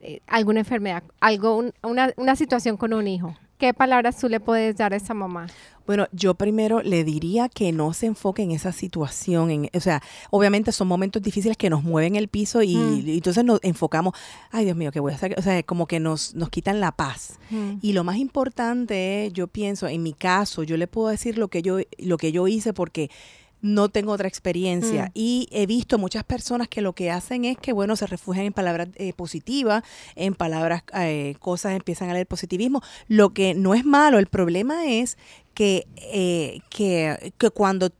[0.00, 3.36] eh, alguna enfermedad, algo, una, una situación con un hijo.
[3.58, 5.46] ¿Qué palabras tú le puedes dar a esa mamá?
[5.86, 9.50] Bueno, yo primero le diría que no se enfoque en esa situación.
[9.50, 13.08] En, o sea, obviamente son momentos difíciles que nos mueven el piso y, mm.
[13.08, 14.14] entonces nos enfocamos,
[14.50, 15.34] ay Dios mío, ¿qué voy a hacer?
[15.38, 17.38] O sea, como que nos, nos quitan la paz.
[17.50, 17.74] Mm.
[17.82, 21.62] Y lo más importante, yo pienso, en mi caso, yo le puedo decir lo que
[21.62, 23.10] yo, lo que yo hice porque
[23.64, 25.06] no tengo otra experiencia.
[25.06, 25.10] Mm.
[25.14, 28.52] Y he visto muchas personas que lo que hacen es que, bueno, se refugian en
[28.52, 29.82] palabras eh, positivas,
[30.16, 34.18] en palabras, eh, cosas, empiezan a leer positivismo, lo que no es malo.
[34.18, 35.16] El problema es
[35.54, 37.90] que, eh, que, que cuando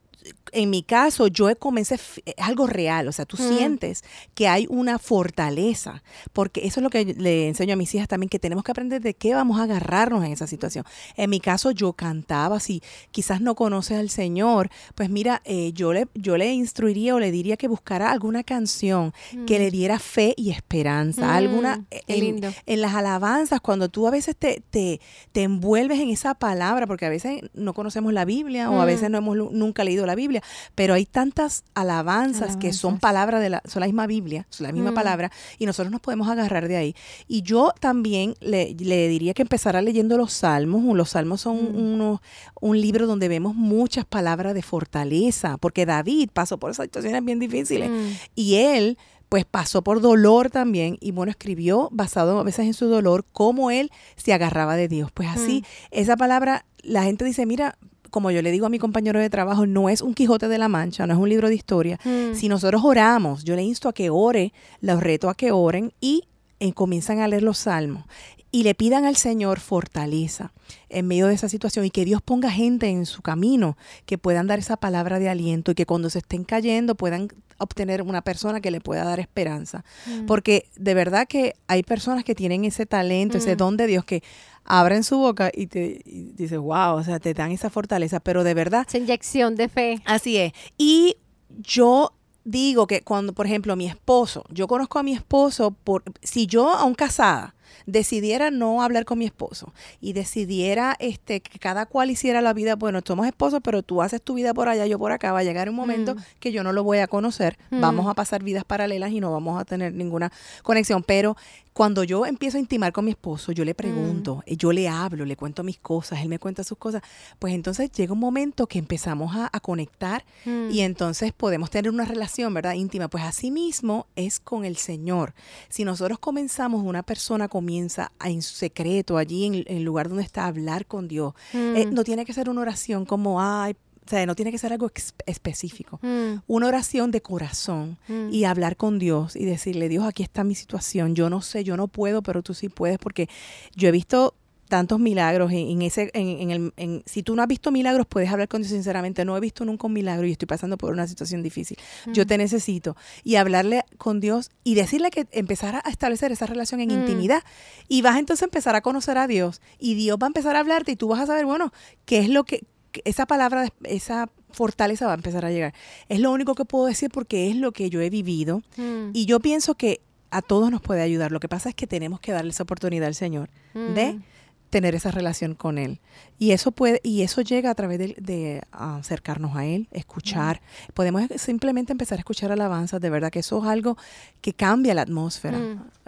[0.55, 4.99] en mi caso, yo comencé, es algo real, o sea, tú sientes que hay una
[4.99, 6.03] fortaleza,
[6.33, 9.03] porque eso es lo que le enseño a mis hijas también, que tenemos que aprender
[9.03, 10.85] de qué vamos a agarrarnos en esa situación.
[11.17, 15.93] En mi caso, yo cantaba, si quizás no conoces al Señor, pues mira, eh, yo,
[15.93, 19.13] le, yo le instruiría o le diría que buscara alguna canción
[19.47, 19.73] que le mm.
[19.73, 24.63] diera fe y esperanza, mm, alguna, en, en, las alabanzas, cuando tú a veces te,
[24.71, 25.01] te,
[25.33, 28.87] te, envuelves en esa palabra, porque a veces no conocemos la Biblia o a mm.
[28.87, 30.43] veces no hemos nunca leído la Biblia,
[30.75, 34.73] pero hay tantas alabanzas, que son palabras de la, son la misma Biblia, son la
[34.73, 34.95] misma mm.
[34.95, 36.97] palabra, y nosotros nos podemos agarrar de ahí.
[37.29, 40.85] Y yo también le, diría que empezara leyendo los salmos.
[40.97, 42.19] Los salmos son mm.
[42.61, 47.39] un libro donde vemos muchas palabras de fortaleza, porque David pasó por esas situaciones bien
[47.39, 47.91] difíciles.
[47.91, 48.09] Mm.
[48.35, 52.87] Y él pues pasó por dolor también y bueno, escribió basado a veces en su
[52.87, 55.11] dolor cómo él se agarraba de Dios.
[55.13, 57.77] Pues así, esa palabra, la gente dice, mira,
[58.15, 60.69] como yo le digo a mi compañero de trabajo, no es un Quijote de la
[60.69, 61.99] Mancha, no es un libro de historia.
[62.05, 62.37] Mm.
[62.37, 66.23] Si nosotros oramos, yo le insto a que ore, los reto a que oren y
[66.61, 68.05] eh, comienzan a leer los salmos
[68.53, 70.53] y le pidan al Señor fortaleza
[70.91, 74.47] en medio de esa situación y que Dios ponga gente en su camino que puedan
[74.47, 77.27] dar esa palabra de aliento y que cuando se estén cayendo puedan
[77.59, 79.85] obtener una persona que le pueda dar esperanza.
[80.07, 80.27] Mm.
[80.27, 83.59] Porque de verdad que hay personas que tienen ese talento, ese mm.
[83.59, 84.23] don de Dios que
[84.65, 88.55] abren su boca y te dices, wow, o sea, te dan esa fortaleza, pero de
[88.55, 88.87] verdad.
[88.89, 90.03] Esa inyección de fe.
[90.05, 90.53] Así es.
[90.79, 91.17] Y
[91.49, 96.47] yo digo que cuando, por ejemplo, mi esposo, yo conozco a mi esposo por, si
[96.47, 97.54] yo, aún casada,
[97.87, 102.77] decidiera no hablar con mi esposo y decidiera este que cada cual hiciera la vida,
[102.77, 105.45] bueno, somos esposos, pero tú haces tu vida por allá, yo por acá, va a
[105.45, 106.19] llegar un momento mm.
[106.41, 107.81] que yo no lo voy a conocer, mm.
[107.81, 111.37] vamos a pasar vidas paralelas y no vamos a tener ninguna conexión, pero
[111.75, 114.43] cuando yo empiezo a intimar con mi esposo, yo le pregunto, mm.
[114.47, 117.03] eh, yo le hablo, le cuento mis cosas, él me cuenta sus cosas,
[117.41, 122.53] pues entonces llega un momento que empezamos a, conectar y entonces podemos tener una relación,
[122.53, 122.75] ¿verdad?
[122.75, 123.09] Íntima.
[123.09, 125.35] Pues así mismo es con el Señor.
[125.69, 130.49] Si nosotros comenzamos, una persona comienza en secreto, allí en el lugar donde está, a
[130.49, 131.95] hablar con Dios, eh, mm.
[131.95, 133.75] no tiene que ser una oración como, ay,
[134.07, 134.91] o sea, no tiene que ser algo
[135.27, 135.99] específico.
[136.03, 136.43] Mm.
[136.47, 138.29] Una oración de corazón mm.
[138.31, 141.15] y hablar con Dios y decirle, Dios, aquí está mi situación.
[141.15, 143.29] Yo no sé, yo no puedo, pero tú sí puedes porque
[143.75, 144.35] yo he visto
[144.69, 148.49] tantos milagros en, ese en, el en, si tú no has visto milagros puedes hablar
[148.49, 151.43] con Dios sinceramente no he visto nunca un milagro y estoy pasando por una situación
[151.43, 151.77] difícil
[152.07, 152.27] yo mm.
[152.27, 156.91] te necesito y hablarle con Dios y decirle que empezar a establecer esa relación en
[156.91, 157.43] intimidad
[157.89, 160.61] y vas entonces a empezar a conocer a Dios y Dios va a empezar a
[160.61, 161.71] hablarte y tú vas a saber bueno
[162.07, 162.65] qué es lo que
[163.05, 165.75] esa palabra, esa fortaleza va a empezar a llegar.
[166.09, 169.11] Es lo único que puedo decir porque es lo que yo he vivido mm.
[169.13, 171.33] y yo pienso que a todos nos puede ayudar.
[171.33, 174.23] Lo que pasa es que tenemos que darle esa oportunidad al Señor de mm.
[174.71, 176.01] tener esa relación con Él.
[176.39, 180.61] Y eso puede, y eso llega a través de, acercarnos a Él, escuchar.
[180.93, 183.97] Podemos simplemente empezar a escuchar alabanzas, de verdad que eso es algo
[184.41, 185.59] que cambia la atmósfera.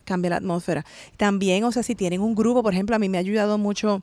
[0.04, 0.84] Cambia la atmósfera.
[1.16, 4.02] También, o sea, si tienen un grupo, por ejemplo, a mí me ha ayudado mucho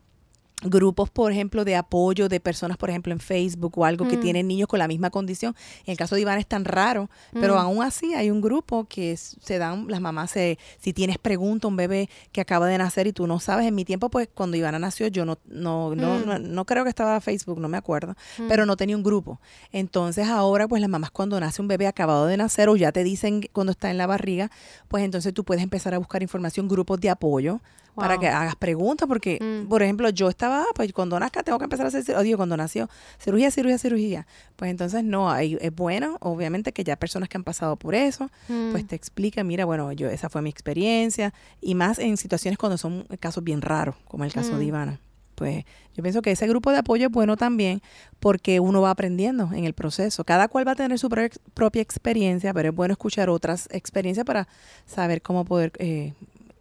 [0.66, 4.22] grupos, por ejemplo, de apoyo de personas, por ejemplo, en Facebook o algo que mm.
[4.22, 5.55] tienen niños con la misma condición.
[5.86, 7.57] En el caso de Iván es tan raro, pero mm.
[7.57, 11.76] aún así hay un grupo que se dan, las mamás, se, si tienes pregunta, un
[11.76, 14.80] bebé que acaba de nacer y tú no sabes, en mi tiempo, pues cuando Ivana
[14.80, 16.53] nació, yo no, no, no, mm.
[16.53, 18.16] no, creo que estaba Facebook, no me acuerdo,
[18.47, 19.39] pero no tenía un grupo.
[19.72, 23.03] Entonces ahora, pues las mamás cuando nace un bebé acabado de nacer o ya te
[23.03, 24.49] dicen cuando está en la barriga,
[24.88, 27.61] pues entonces tú puedes empezar a buscar información, grupos de apoyo
[27.96, 29.70] para que hagas preguntas, porque, mm.
[29.70, 32.58] por ejemplo, yo estaba, pues cuando nazca tengo que empezar a hacer, o digo, cuando
[32.58, 32.89] nació,
[33.20, 34.28] cirugía, cirugía, cirugía.
[34.56, 38.30] Pues entonces no, hay, es bueno, obviamente, que ya personas que han pasado por eso,
[38.48, 38.88] pues mm.
[38.88, 43.06] te explican, mira, bueno, yo esa fue mi experiencia, y más en situaciones cuando son
[43.20, 44.68] casos bien raros, como el caso de mm.
[44.68, 45.00] Ivana.
[45.36, 45.66] Pues
[45.96, 47.82] yo pienso que ese grupo de apoyo es bueno también
[48.20, 50.24] porque uno va aprendiendo en el proceso.
[50.24, 54.48] Cada cual va a tener su propia experiencia, pero es bueno escuchar otras experiencias para
[54.86, 56.14] saber cómo poder eh,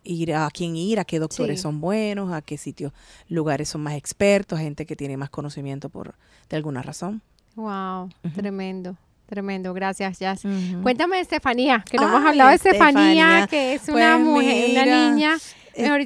[0.05, 2.93] ir a quién ir, a qué doctores son buenos, a qué sitios,
[3.29, 6.15] lugares son más expertos, gente que tiene más conocimiento por
[6.49, 7.23] de alguna razón.
[7.55, 8.97] Wow, tremendo.
[9.27, 10.43] Tremendo, gracias, Jazz.
[10.83, 14.85] Cuéntame de Estefanía, que no hemos hablado de Estefanía, que es una pues mujer, una
[14.85, 15.39] niña,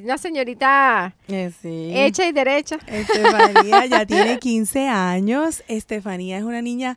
[0.05, 1.51] una señorita eh,
[2.07, 2.79] hecha y derecha.
[2.87, 5.65] Estefanía ya tiene 15 años.
[5.67, 6.97] Estefanía es una niña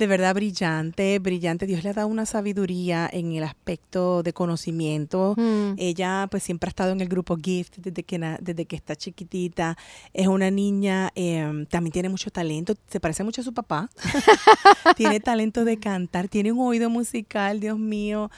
[0.00, 1.66] de verdad brillante, brillante.
[1.66, 5.34] Dios le ha dado una sabiduría en el aspecto de conocimiento.
[5.36, 5.74] Mm.
[5.76, 9.76] Ella pues siempre ha estado en el grupo Gift desde que, desde que está chiquitita.
[10.14, 13.90] Es una niña, em, también tiene mucho talento, se parece mucho a su papá.
[14.96, 18.30] tiene talento de cantar, tiene un oído musical, Dios mío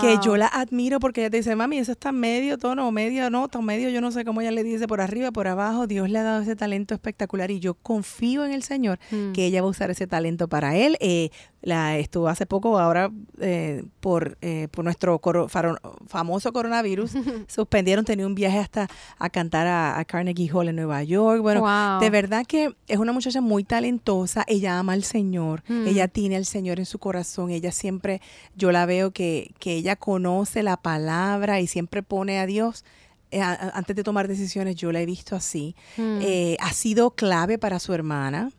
[0.00, 3.60] que yo la admiro porque ella te dice, mami, eso está medio tono, medio nota,
[3.60, 6.22] medio, yo no sé cómo ella le dice, por arriba, por abajo, Dios le ha
[6.22, 9.32] dado ese talento espectacular y yo confío en el Señor mm.
[9.32, 10.96] que ella va a usar ese talento para él.
[11.00, 11.30] Eh,
[11.62, 13.10] la estuvo hace poco, ahora
[13.40, 15.20] eh, por, eh, por nuestro
[16.06, 17.12] famoso coronavirus,
[17.46, 21.40] suspendieron, tenía un viaje hasta a cantar a, Carnegie Hall en Nueva York.
[21.40, 21.64] Bueno,
[22.00, 25.86] de verdad que es una muchacha muy talentosa, ella ama al Señor, mm.
[25.86, 28.20] ella tiene al Señor en su corazón, ella siempre,
[28.56, 32.84] yo la veo que, que ella conoce la palabra y siempre pone a Dios
[33.30, 35.74] eh, antes de tomar decisiones, yo la he visto así.
[35.96, 36.20] Mm.
[36.60, 38.50] ha sido clave para su hermana.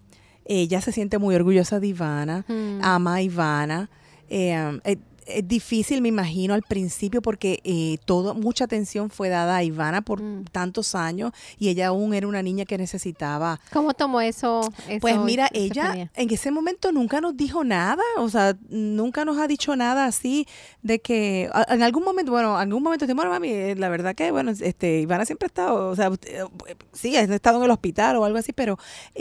[0.45, 2.79] Ella se siente muy orgullosa de Ivana, mm.
[2.81, 3.89] ama a Ivana.
[4.29, 4.97] Eh, eh,
[5.27, 10.01] es difícil, me imagino, al principio porque eh, todo, mucha atención fue dada a Ivana
[10.01, 10.45] por mm.
[10.51, 13.59] tantos años y ella aún era una niña que necesitaba.
[13.71, 14.71] ¿Cómo tomó eso?
[15.01, 19.47] pues mira, ella en ese momento nunca nos dijo nada, o sea, nunca nos ha
[19.47, 20.47] dicho nada así
[20.81, 24.31] de que en algún momento, bueno, en algún momento, bueno, mami, eh, la verdad que,
[24.31, 26.45] bueno, este, Ivana siempre ha estado, o sea, eh,
[26.91, 28.77] sí, ha estado en el hospital o algo así, pero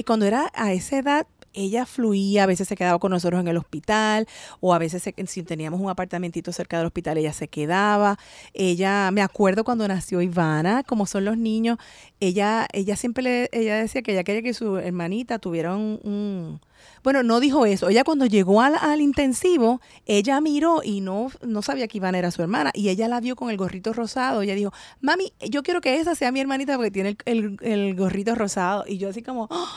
[0.06, 3.56] cuando era a esa edad, ella fluía, a veces se quedaba con nosotros en el
[3.56, 4.26] hospital
[4.60, 8.18] o a veces si teníamos un apartamentito cerca del hospital ella se quedaba.
[8.54, 11.78] Ella, me acuerdo cuando nació Ivana, como son los niños,
[12.20, 16.60] ella, ella siempre le, ella decía que ella quería que su hermanita tuviera un,
[17.02, 17.88] bueno, no dijo eso.
[17.88, 22.30] Ella cuando llegó al, al, intensivo, ella miró y no, no sabía que Ivana era
[22.30, 22.70] su hermana.
[22.74, 24.42] Y ella la vio con el gorrito rosado.
[24.42, 28.34] Ella dijo, mami, yo quiero que esa sea mi hermanita porque tiene el, el, gorrito
[28.34, 28.84] rosado.
[28.86, 29.68] Y yo así como, ¡oh!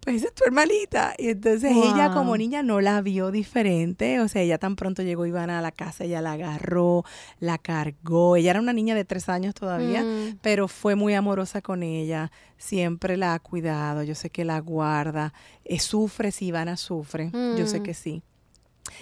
[0.00, 1.14] Pues es tu hermanita.
[1.18, 4.20] Y entonces ella como niña no la vio diferente.
[4.20, 7.04] O sea, ella tan pronto llegó Ivana a la casa, ella la agarró,
[7.40, 8.36] la cargó.
[8.36, 10.38] Ella era una niña de tres años todavía, mm.
[10.42, 12.30] pero fue muy amorosa con ella.
[12.56, 14.02] Siempre la ha cuidado.
[14.02, 15.32] Yo sé que la guarda.
[15.64, 17.30] Eh, sufre si Ivana sufre.
[17.32, 17.82] Yo sé mm.
[17.82, 18.22] que sí.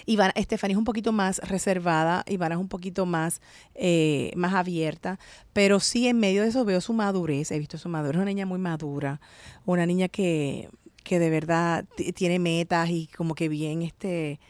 [0.07, 3.43] Ivana, Estefanía es un poquito más reservada, Ivana es un poquito más,
[3.75, 5.19] eh, más abierta,
[5.53, 8.25] pero sí en medio de eso veo su madurez, he visto su madurez, es una
[8.25, 9.21] niña muy madura,
[9.67, 10.71] una niña que,
[11.05, 11.85] que de verdad
[12.15, 14.41] tiene metas y como que bien este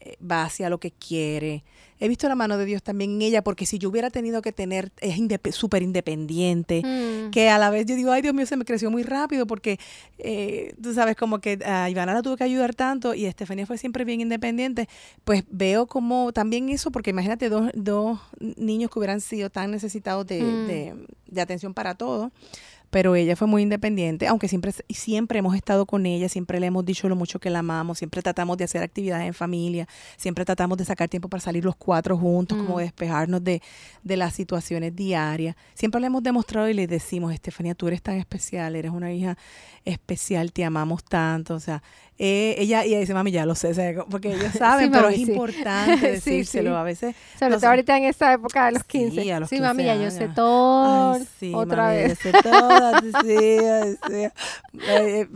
[0.00, 1.64] eh, va hacia lo que quiere.
[1.98, 4.52] He visto la mano de Dios también en ella, porque si yo hubiera tenido que
[4.52, 7.30] tener, es súper independiente, mm.
[7.30, 9.78] que a la vez yo digo, ay Dios mío, se me creció muy rápido, porque
[10.18, 13.78] eh, tú sabes, como que a Ivana la tuve que ayudar tanto y Estefanía fue
[13.78, 14.88] siempre bien independiente,
[15.24, 20.26] pues veo como también eso, porque imagínate dos, dos niños que hubieran sido tan necesitados
[20.26, 20.66] de, mm.
[20.66, 20.94] de,
[21.28, 22.30] de atención para todo
[22.94, 26.84] pero ella fue muy independiente, aunque siempre, siempre hemos estado con ella, siempre le hemos
[26.84, 30.78] dicho lo mucho que la amamos, siempre tratamos de hacer actividades en familia, siempre tratamos
[30.78, 32.82] de sacar tiempo para salir los cuatro juntos, como mm.
[32.82, 33.60] despejarnos de,
[34.04, 35.56] de las situaciones diarias.
[35.74, 39.36] Siempre le hemos demostrado y le decimos, Estefanía, tú eres tan especial, eres una hija
[39.84, 41.82] especial, te amamos tanto, o sea,
[42.16, 43.74] eh, ella, ella dice, mami, ya lo sé,
[44.08, 47.16] porque ellos saben, pero es importante decírselo a veces.
[47.38, 49.22] Sobre todo ahorita en esta época de los 15.
[49.22, 51.18] Sí, a los sí mami, ya yo sé todo.
[51.54, 52.16] otra vez.
[52.22, 52.83] Yo sé todo,
[53.22, 54.30] sí, eh,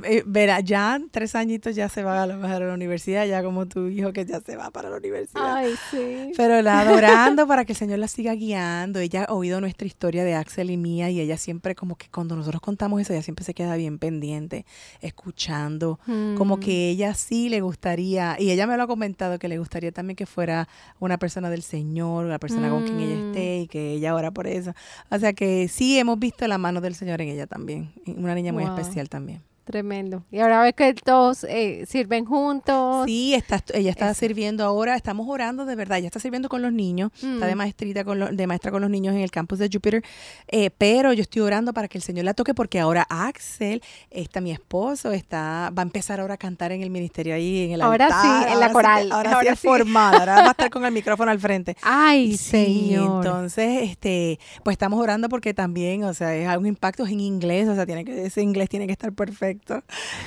[0.05, 3.43] eh, verá, ya tres añitos ya se va a, lo mejor a la universidad, ya
[3.43, 5.57] como tu hijo que ya se va para la universidad.
[5.57, 6.33] Ay, sí.
[6.37, 9.01] Pero la adorando para que el Señor la siga guiando.
[9.01, 12.37] Ella ha oído nuestra historia de Axel y mía y ella siempre como que cuando
[12.37, 14.67] nosotros contamos eso, ella siempre se queda bien pendiente,
[15.01, 15.99] escuchando,
[16.37, 19.93] como que ella sí le gustaría, y ella me lo ha comentado, que le gustaría
[19.93, 20.69] también que fuera
[20.99, 23.27] una persona del Señor, la persona con quien ella mm.
[23.29, 24.73] esté y que ella ora por eso.
[25.11, 28.53] O sea que sí hemos visto la mano del Señor en ella también, una niña
[28.53, 29.43] muy especial también.
[29.69, 30.25] Tremendo.
[30.31, 33.05] Y ahora ves que todos eh, sirven juntos.
[33.05, 36.73] Sí, está, ella está sirviendo ahora, estamos orando de verdad, ella está sirviendo con los
[36.73, 37.59] niños, está de mm.
[37.59, 40.03] maestrita con de maestra con los niños en el campus de Jupiter,
[40.47, 44.41] eh, pero yo estoy orando para que el Señor la toque porque ahora Axel, está
[44.41, 47.83] mi esposo, está va a empezar ahora a cantar en el ministerio ahí en el
[47.83, 49.13] Ahora sí, en la coral.
[49.13, 51.77] ahora, sí es formal, ahora va a estar con el micrófono al frente.
[51.83, 53.23] Ay, Señor.
[53.23, 57.75] Entonces, este, pues estamos orando porque también, o sea, es un impacto en inglés, o
[57.75, 59.58] sea, tiene que ese inglés tiene que estar perfecto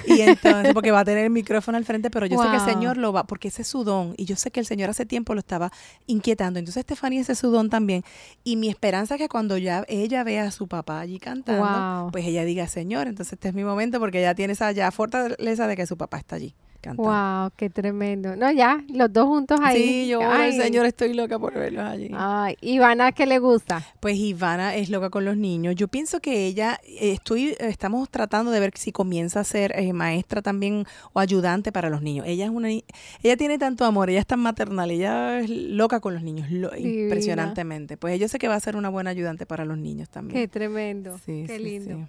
[0.05, 2.73] y entonces, porque va a tener el micrófono al frente, pero yo sé que el
[2.73, 4.13] Señor lo va, porque ese es su don.
[4.17, 5.71] Y yo sé que el Señor hace tiempo lo estaba
[6.07, 6.59] inquietando.
[6.59, 8.03] Entonces, Estefanía, ese es su don también.
[8.43, 12.25] Y mi esperanza es que cuando ya ella vea a su papá allí cantando, pues
[12.25, 15.75] ella diga, Señor, entonces este es mi momento, porque ella tiene esa ya fortaleza de
[15.75, 16.55] que su papá está allí.
[16.95, 18.35] Wow, qué tremendo.
[18.35, 19.81] No, ya, los dos juntos ahí.
[19.81, 20.53] Sí, yo, Ay.
[20.53, 22.09] señor, estoy loca por verlos allí.
[22.13, 23.85] Ay, Ivana, ¿qué le gusta?
[23.99, 25.75] Pues Ivana es loca con los niños.
[25.75, 29.93] Yo pienso que ella, eh, estoy, estamos tratando de ver si comienza a ser eh,
[29.93, 32.25] maestra también o ayudante para los niños.
[32.27, 36.13] Ella es una, ella tiene tanto amor, ella es tan maternal, ella es loca con
[36.13, 37.97] los niños, impresionantemente.
[37.97, 40.39] Pues yo sé que va a ser una buena ayudante para los niños también.
[40.39, 42.07] Qué tremendo, qué lindo.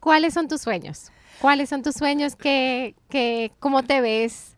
[0.00, 1.10] ¿Cuáles son tus sueños?
[1.40, 2.36] ¿Cuáles son tus sueños?
[2.36, 4.54] ¿Qué, qué, ¿Cómo te ves?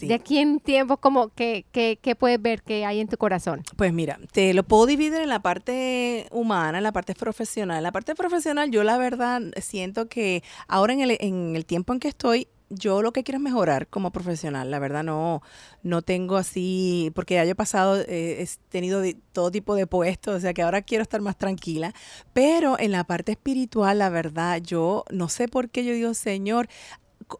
[0.00, 3.62] De aquí en tiempo, ¿cómo, qué, qué, qué, puedes ver que hay en tu corazón?
[3.76, 7.76] Pues mira, te lo puedo dividir en la parte humana, en la parte profesional.
[7.76, 11.92] En la parte profesional, yo la verdad siento que ahora en el, en el tiempo
[11.92, 15.42] en que estoy, yo lo que quiero es mejorar como profesional, la verdad no,
[15.82, 19.02] no tengo así, porque he pasado, eh, he tenido
[19.32, 21.94] todo tipo de puestos, o sea que ahora quiero estar más tranquila,
[22.32, 26.68] pero en la parte espiritual, la verdad, yo no sé por qué yo digo, Señor,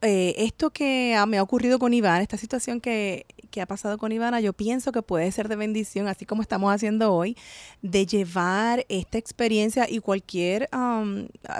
[0.02, 4.10] eh, esto que me ha ocurrido con Iván, esta situación que, que ha pasado con
[4.10, 7.36] Ivana, yo pienso que puede ser de bendición, así como estamos haciendo hoy,
[7.82, 10.68] de llevar esta experiencia y cualquier,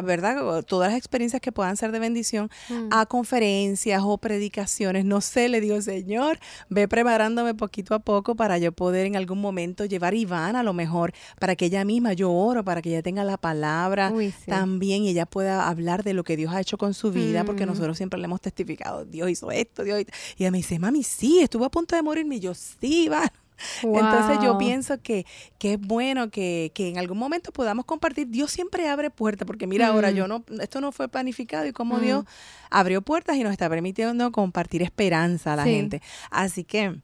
[0.03, 0.65] ¿verdad?
[0.65, 2.89] Todas las experiencias que puedan ser de bendición mm.
[2.91, 5.05] a conferencias o predicaciones.
[5.05, 9.41] No sé, le digo, Señor, ve preparándome poquito a poco para yo poder en algún
[9.41, 12.89] momento llevar a Ivana a lo mejor, para que ella misma, yo oro, para que
[12.89, 14.13] ella tenga la palabra
[14.47, 17.67] también y ella pueda hablar de lo que Dios ha hecho con su vida, porque
[17.67, 17.69] mm.
[17.69, 20.11] nosotros siempre le hemos testificado, Dios hizo esto, Dios hizo...
[20.37, 22.37] Y ella me dice, mami, sí, estuvo a punto de morirme.
[22.37, 23.31] Y yo, sí, va.
[23.83, 25.27] Entonces yo pienso que,
[25.59, 28.29] que es bueno que, que, en algún momento podamos compartir.
[28.29, 30.15] Dios siempre abre puertas, porque mira ahora, mm.
[30.15, 32.27] yo no, esto no fue planificado y como Dios mm.
[32.71, 36.03] abrió puertas y nos está permitiendo compartir esperanza a la gente.
[36.31, 36.97] Así que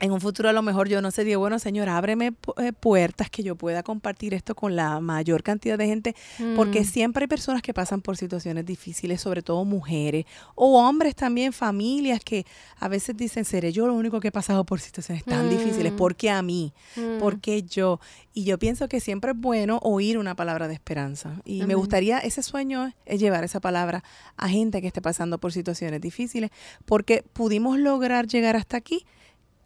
[0.00, 3.30] en un futuro a lo mejor yo no sé, digo, bueno, Señor, ábreme eh, puertas
[3.30, 6.14] que yo pueda compartir esto con la mayor cantidad de gente,
[6.54, 6.84] porque mm.
[6.84, 12.20] siempre hay personas que pasan por situaciones difíciles, sobre todo mujeres o hombres también, familias
[12.20, 12.44] que
[12.78, 15.96] a veces dicen, seré yo lo único que he pasado por situaciones tan difíciles, mm.
[15.96, 16.74] ¿por qué a mí?
[16.96, 17.18] Mm.
[17.18, 18.00] ¿Por qué yo?
[18.34, 21.40] Y yo pienso que siempre es bueno oír una palabra de esperanza.
[21.44, 24.04] Y me gustaría, ese sueño es llevar esa palabra
[24.36, 26.50] a gente que esté pasando por situaciones difíciles,
[26.84, 29.06] porque pudimos lograr llegar hasta aquí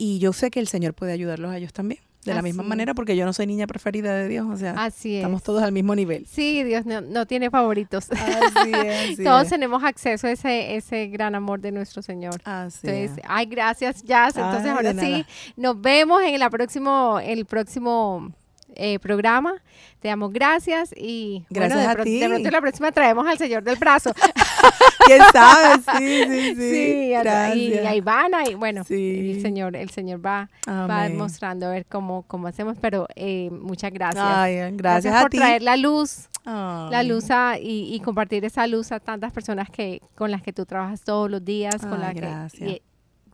[0.00, 2.00] y yo sé que el Señor puede ayudarlos a ellos también.
[2.24, 5.16] De la misma manera, porque yo no soy niña preferida de Dios, o sea, así
[5.16, 6.26] estamos todos al mismo nivel.
[6.26, 8.10] Sí, Dios no, tiene favoritos.
[8.10, 9.24] Así es.
[9.24, 12.42] todos tenemos acceso a ese, ese gran amor de nuestro Señor.
[12.44, 14.36] Así Entonces, ay, gracias, Jazz.
[14.36, 15.24] Entonces, ahora sí,
[15.56, 18.34] nos vemos en el próximo, el próximo
[18.76, 19.54] eh, programa.
[20.00, 22.20] Te damos gracias y gracias de, a ti.
[22.20, 24.12] de pronto la próxima traemos al Señor del Brazo.
[25.06, 25.80] ¿Quién sabe?
[25.98, 26.54] Sí, sí, sí.
[26.54, 31.86] sí y, ahí van, y bueno, el Señor, el Señor va, va mostrando a ver
[31.86, 34.24] cómo, cómo hacemos, pero eh, muchas gracias.
[34.24, 34.76] gracias.
[34.76, 37.24] gracias, por traer la luz, la luz
[37.60, 41.30] y, y, compartir esa luz a tantas personas que con las que tú trabajas todos
[41.30, 42.82] los días, con la que y,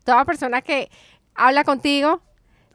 [0.04, 0.88] toda persona que
[1.34, 2.22] habla contigo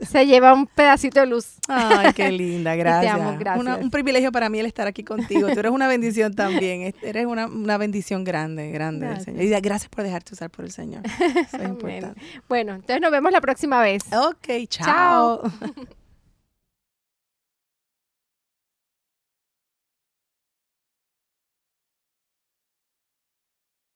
[0.01, 1.55] se lleva un pedacito de luz.
[1.67, 3.15] Ay, qué linda, gracias.
[3.15, 3.81] te amo, gracias.
[3.81, 5.47] un privilegio para mí el estar aquí contigo.
[5.53, 6.93] Tú eres una bendición también.
[7.01, 9.43] Eres una, una bendición grande, grande del Señor.
[9.43, 11.03] Y gracias por dejarte usar por el Señor.
[11.05, 12.21] Eso es importante.
[12.49, 14.03] Bueno, entonces nos vemos la próxima vez.
[14.11, 15.41] Ok, chao.
[15.43, 15.51] chao.